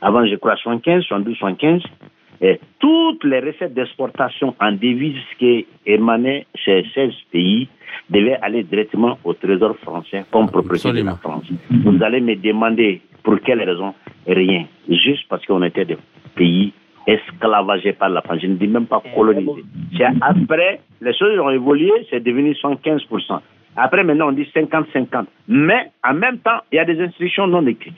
[0.01, 1.81] avant, je crois, 75, 72, 75,
[2.41, 7.67] et toutes les recettes d'exportation en devises qui émanaient ces 16 pays
[8.09, 11.45] devaient aller directement au trésor français comme propriété de la France.
[11.71, 13.93] Vous allez me demander pour quelle raison?
[14.25, 14.67] Rien.
[14.87, 15.97] Juste parce qu'on était des
[16.33, 16.71] pays
[17.05, 18.39] esclavagés par la France.
[18.41, 19.65] Je ne dis même pas colonisés.
[19.97, 23.41] C'est après, les choses ont évolué, c'est devenu 115%.
[23.75, 25.25] Après, maintenant, on dit 50-50.
[25.49, 27.95] Mais en même temps, il y a des instructions non écrites.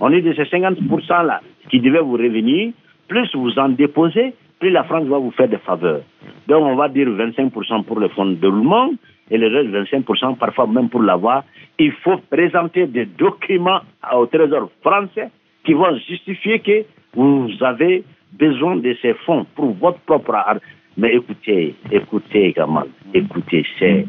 [0.00, 1.40] On est de ces 50%-là
[1.70, 2.72] qui devaient vous revenir,
[3.06, 6.00] plus vous en déposez, plus la France va vous faire des faveurs.
[6.48, 8.90] Donc on va dire 25% pour le fonds de déroulement
[9.30, 11.44] et le reste 25% parfois même pour l'avoir.
[11.78, 13.80] Il faut présenter des documents
[14.12, 15.30] au Trésor français
[15.64, 20.58] qui vont justifier que vous avez besoin de ces fonds pour votre propre art.
[20.96, 24.06] Mais écoutez, écoutez également, écoutez, c'est,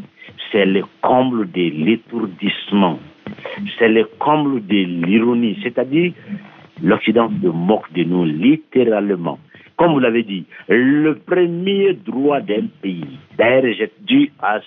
[0.51, 2.99] c'est le comble de l'étourdissement
[3.77, 6.13] c'est le comble de l'ironie, c'est-à-dire
[6.81, 9.39] l'Occident se moque de nous littéralement.
[9.79, 14.59] Comme vous l'avez dit, le premier droit d'un pays, d'ailleurs j'ai dit à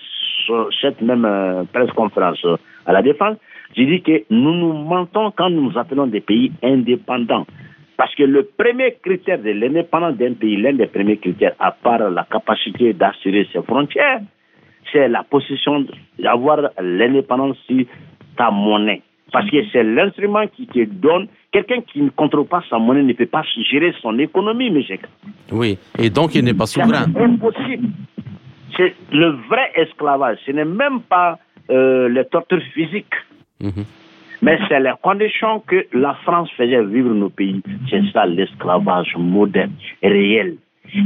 [0.81, 2.43] cette même euh, presse conférence
[2.87, 3.37] à la défense,
[3.75, 7.45] j'ai dit que nous nous mentons quand nous nous appelons des pays indépendants.
[7.95, 12.09] Parce que le premier critère de l'indépendance d'un pays, l'un des premiers critères, à part
[12.09, 14.19] la capacité d'assurer ses frontières,
[14.91, 15.85] c'est la position
[16.17, 17.57] d'avoir l'indépendance
[18.35, 19.03] ta monnaie.
[19.33, 21.27] Parce que c'est l'instrument qui te donne.
[21.51, 24.99] Quelqu'un qui ne contrôle pas sa monnaie ne peut pas gérer son économie, monsieur.
[25.51, 27.07] Oui, et donc il n'est pas souverain.
[27.11, 27.89] C'est impossible.
[28.77, 30.37] C'est le vrai esclavage.
[30.45, 31.39] Ce n'est même pas
[31.71, 33.17] euh, les tortures physiques.
[33.59, 33.83] Mhm.
[34.43, 37.61] Mais c'est les conditions que la France faisait vivre nos pays.
[37.89, 39.73] C'est ça l'esclavage moderne,
[40.03, 40.57] réel.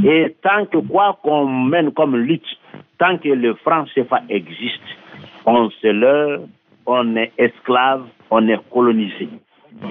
[0.04, 2.58] Et tant que quoi qu'on mène comme lutte,
[2.98, 4.82] tant que le franc CFA existe,
[5.46, 6.40] on se leurre
[6.88, 9.28] on est esclave, on est colonisé.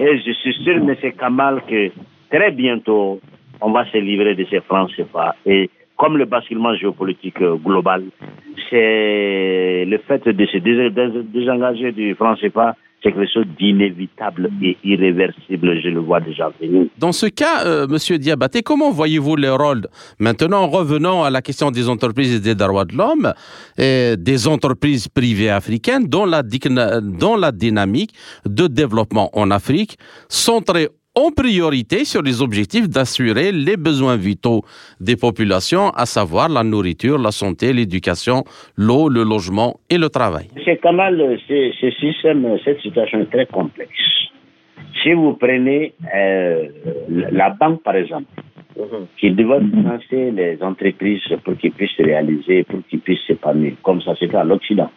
[0.00, 0.94] Et je suis sûr, M.
[1.18, 1.90] Kamal, que
[2.30, 3.20] très bientôt,
[3.60, 5.36] on va se livrer de ces francs CFA.
[5.46, 8.04] Et comme le basculement géopolitique global,
[8.68, 15.80] c'est le fait de se désengager du franc CFA c'est quelque chose d'inévitable et irréversible,
[15.80, 16.86] je le vois déjà venir.
[16.98, 19.86] Dans ce cas, euh, Monsieur Diabaté, comment voyez-vous le rôle
[20.18, 23.32] Maintenant, revenons à la question des entreprises et des droits de l'homme,
[23.78, 28.12] des entreprises privées africaines dont la, la dynamique
[28.44, 29.96] de développement en Afrique
[30.28, 30.88] centrée
[31.18, 34.62] en priorité sur les objectifs d'assurer les besoins vitaux
[35.00, 38.44] des populations, à savoir la nourriture, la santé, l'éducation,
[38.76, 40.46] l'eau, le logement et le travail.
[40.64, 40.80] C'est
[41.80, 43.90] ce système, cette situation est très complexe.
[45.02, 46.68] Si vous prenez euh,
[47.08, 48.30] la banque, par exemple,
[48.76, 49.06] mhm.
[49.18, 54.00] qui doit financer les entreprises pour qu'ils puissent se réaliser, pour qu'ils puissent s'épanouir, comme
[54.02, 54.90] ça se fait à l'Occident.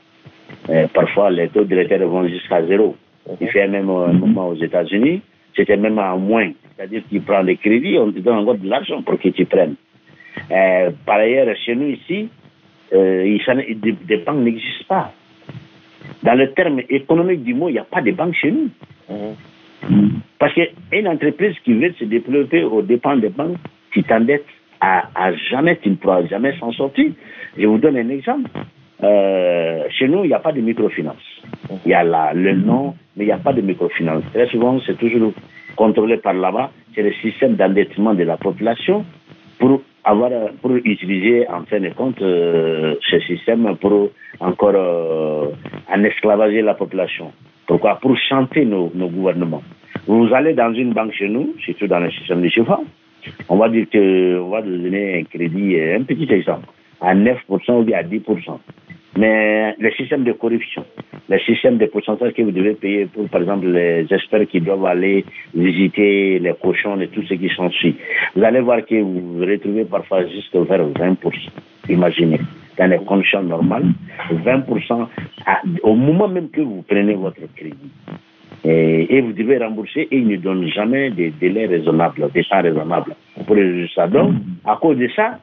[0.69, 2.95] Euh, parfois, les taux de retard vont jusqu'à zéro.
[3.39, 5.21] Il fait même un moment aux États-Unis
[5.55, 6.51] c'était même à moins.
[6.75, 9.75] C'est-à-dire qu'il prend des crédits, on te donne encore de l'argent pour que tu prennes.
[10.51, 12.29] Euh, par ailleurs, chez nous ici,
[12.93, 13.37] euh,
[14.07, 15.13] des, banques n'existent pas.
[16.23, 18.69] Dans le terme économique du mot, il n'y a pas de banques chez nous.
[20.39, 23.57] Parce qu'une entreprise qui veut se développer aux dépens des banques,
[23.91, 24.45] tu t'endettes
[24.79, 27.11] à, jamais, tu ne pourras jamais s'en sortir.
[27.57, 28.49] Je vous donne un exemple.
[29.03, 31.41] Euh, chez nous, il n'y a pas de microfinance.
[31.85, 34.23] Il y a le nom, mais il n'y a pas de microfinance.
[34.33, 35.33] Très souvent, c'est toujours
[35.75, 36.71] contrôlé par là-bas.
[36.93, 39.05] C'est le système d'endettement de la population
[39.59, 40.29] pour avoir,
[40.61, 45.47] pour utiliser en fin de compte euh, ce système pour encore euh,
[45.91, 47.31] en esclavager la population.
[47.67, 47.95] Pourquoi?
[48.01, 49.63] Pour chanter nos, gouvernements.
[50.07, 52.85] Vous allez dans une banque chez nous, surtout dans le système de chauffage,
[53.49, 56.67] on va dire qu'on va donner un crédit, un petit exemple,
[57.01, 58.59] à 9% ou bien à 10%.
[59.17, 60.85] Mais le système de corruption,
[61.27, 64.85] le système de pourcentage que vous devez payer pour, par exemple, les experts qui doivent
[64.85, 67.97] aller visiter les cochons et tout ce qui s'ensuit,
[68.35, 71.17] vous allez voir que vous vous retrouvez parfois juste vers 20%.
[71.89, 72.39] Imaginez,
[72.77, 73.87] dans les conditions normales,
[74.31, 75.07] 20%
[75.83, 77.91] au moment même que vous prenez votre crédit.
[78.63, 83.15] Et, vous devez rembourser et ils ne donnent jamais des délais raisonnables, des temps raisonnables
[83.45, 83.57] pour
[83.95, 84.07] ça.
[84.07, 84.35] Donc,
[84.65, 85.39] à cause de ça,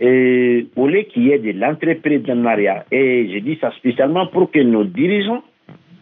[0.00, 4.60] et au lieu qu'il y ait de l'entrepreneuriat, et je dis ça spécialement pour que
[4.60, 5.42] nos dirigeants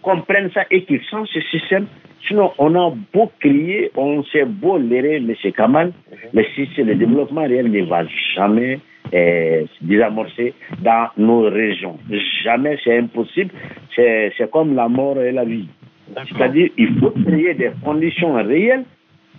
[0.03, 1.87] comprennent ça et qu'ils changent ce système.
[2.29, 5.33] Sinon, on a beau crier, on sait beau lérer M.
[5.57, 5.93] Kamal,
[6.33, 8.05] mais si c'est le développement réel ne va
[8.35, 8.81] jamais
[9.15, 10.53] euh, désamorcer
[10.83, 11.99] dans nos régions.
[12.43, 13.51] Jamais, c'est impossible.
[13.95, 15.69] C'est comme la mort et la vie.
[16.15, 18.85] C'est-à-dire, il faut créer des conditions réelles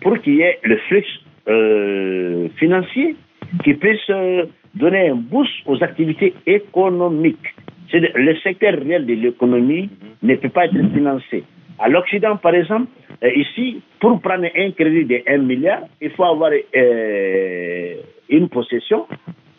[0.01, 1.05] pour qu'il y ait le flux
[1.49, 3.15] euh, financier
[3.63, 4.45] qui puisse euh,
[4.75, 7.53] donner un boost aux activités économiques.
[7.93, 9.89] Le secteur réel de l'économie
[10.21, 11.43] ne peut pas être financé.
[11.79, 12.87] À l'Occident, par exemple,
[13.23, 17.93] euh, ici, pour prendre un crédit de 1 milliard, il faut avoir euh,
[18.29, 19.07] une possession,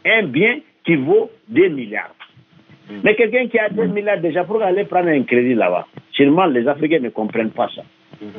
[0.04, 2.14] un bien qui vaut 2 milliards.
[3.04, 6.66] Mais quelqu'un qui a 2 milliards déjà, pour aller prendre un crédit là-bas, sûrement les
[6.66, 7.82] Africains ne comprennent pas ça.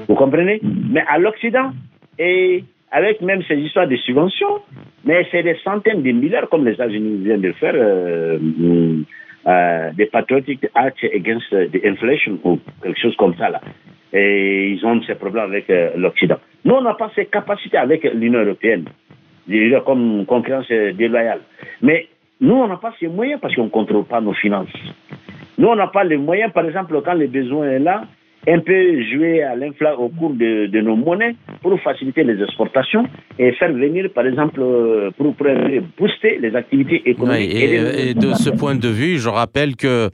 [0.07, 0.59] Vous comprenez?
[0.63, 1.71] Mais à l'Occident,
[2.17, 4.61] et avec même ces histoires de subventions,
[5.05, 8.39] mais c'est des centaines de milliards, comme les États-Unis viennent de faire, euh,
[9.47, 13.61] euh, des patriotic acts against the inflation ou quelque chose comme ça là.
[14.11, 16.37] Et ils ont ces problèmes avec euh, l'Occident.
[16.65, 18.85] Nous, on n'a pas ces capacités avec l'Union européenne,
[19.85, 21.41] comme concurrence déloyale.
[21.81, 22.07] Mais
[22.41, 24.69] nous, on n'a pas ces moyens parce qu'on ne contrôle pas nos finances.
[25.59, 28.05] Nous, on n'a pas les moyens, par exemple, quand le besoin est là,
[28.53, 33.05] un peu jouer à l'inflation au cours de, nos monnaies pour faciliter les exportations
[33.37, 35.35] et faire venir, par exemple, euh, pour,
[35.97, 37.53] booster les activités économiques.
[37.53, 40.09] et, de ce point de vue, je rappelle que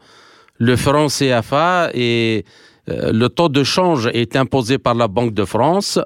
[0.58, 2.44] le franc CFA et
[2.90, 6.00] euh, le taux de change est imposé par la Banque de France.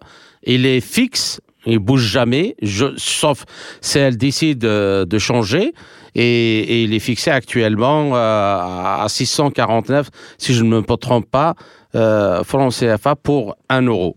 [0.43, 2.55] Il est fixe, il bouge jamais,
[2.97, 3.45] sauf
[3.81, 5.73] si elle décide euh, de changer.
[6.15, 11.55] Et, il est fixé actuellement à 649, si je ne me trompe pas,
[11.95, 14.15] euh, francs CFA pour 1 euro.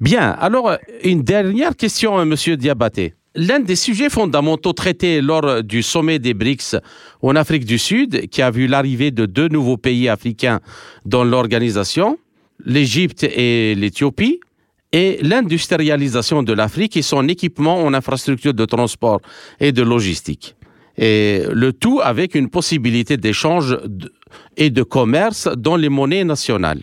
[0.00, 3.14] Bien, alors une dernière question, euh, Monsieur Diabaté.
[3.34, 6.76] L'un des sujets fondamentaux traités lors du sommet des BRICS
[7.22, 10.60] en Afrique du Sud, qui a vu l'arrivée de deux nouveaux pays africains
[11.06, 12.18] dans l'organisation,
[12.64, 14.40] l'Égypte et l'Éthiopie,
[14.92, 19.20] et l'industrialisation de l'Afrique et son équipement en infrastructures de transport
[19.58, 20.54] et de logistique.
[21.04, 23.76] Et le tout avec une possibilité d'échange
[24.56, 26.82] et de commerce dans les monnaies nationales.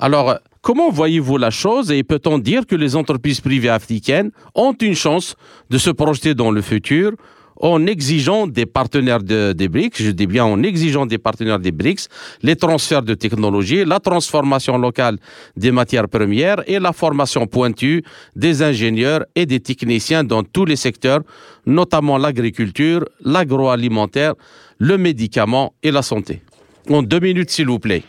[0.00, 4.96] Alors, comment voyez-vous la chose et peut-on dire que les entreprises privées africaines ont une
[4.96, 5.36] chance
[5.70, 7.12] de se projeter dans le futur
[7.56, 12.08] en exigeant des partenaires des BRICS, je dis bien en exigeant des partenaires des BRICS,
[12.42, 15.16] les transferts de technologies, la transformation locale
[15.56, 18.02] des matières premières et la formation pointue
[18.34, 21.20] des ingénieurs et des techniciens dans tous les secteurs,
[21.66, 24.34] notamment l'agriculture, l'agroalimentaire,
[24.78, 26.42] le médicament et la santé.
[26.90, 28.02] En deux minutes, s'il vous plaît.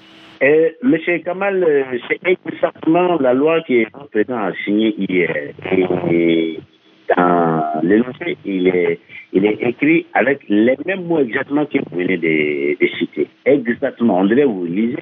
[0.86, 5.54] Monsieur Kamal, euh, c'est exactement la loi que le président a signée hier.
[7.16, 9.00] Dans l'énoncé, il est
[9.36, 13.28] il est écrit avec les mêmes mots exactement que vous venez de, citer.
[13.46, 14.20] Exactement.
[14.20, 14.98] André, vous lisez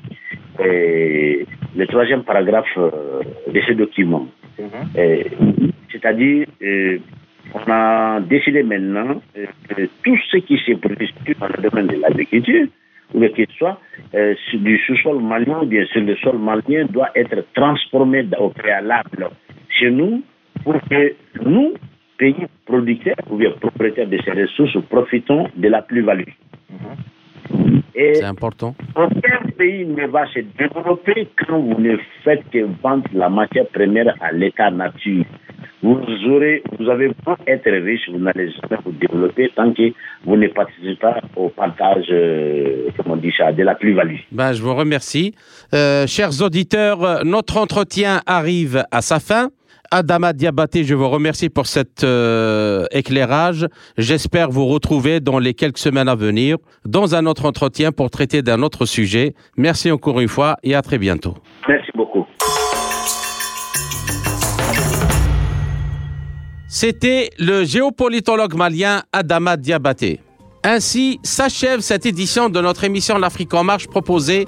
[0.60, 1.43] euh,
[1.76, 4.28] le troisième paragraphe euh, de ce document.
[4.58, 4.68] Mhm.
[4.97, 5.24] Euh,
[5.91, 6.47] c'est-à-dire,
[7.54, 12.66] on a décidé maintenant que tout ce qui se produit dans le domaine de l'agriculture,
[13.14, 13.80] ou qu'il soit
[14.54, 19.30] du sous-sol malien bien sûr le sol malien, doit être transformé au préalable
[19.70, 20.24] chez nous
[20.64, 21.74] pour que nous,
[22.24, 26.32] pays producteurs ou bien propriétaires de ces ressources profitons de la plus-value.
[27.93, 28.76] C'est important.
[28.95, 34.15] Aucun pays ne va se développer quand vous ne faites que vendre la matière première
[34.21, 35.26] à l'état nature.
[35.82, 35.99] Vous
[36.30, 39.91] aurez, vous avez beau être riche, vous n'allez jamais vous développer tant que
[40.24, 44.21] vous ne participez pas au partage, euh, on dit ça, de la plus-value.
[44.32, 45.36] Ben, je vous remercie.
[45.74, 49.49] Euh, chers auditeurs, notre entretien arrive à sa fin.
[49.93, 53.67] Adama Diabaté, je vous remercie pour cet euh, éclairage.
[53.95, 58.41] J'espère vous retrouver dans les quelques semaines à venir dans un autre entretien pour traiter
[58.41, 59.35] d'un autre sujet.
[59.55, 61.35] Merci encore une fois et à très bientôt.
[61.69, 62.25] Merci beaucoup.
[66.67, 70.21] C'était le géopolitologue malien Adama Diabaté.
[70.63, 74.47] Ainsi s'achève cette édition de notre émission L'Afrique en marche proposée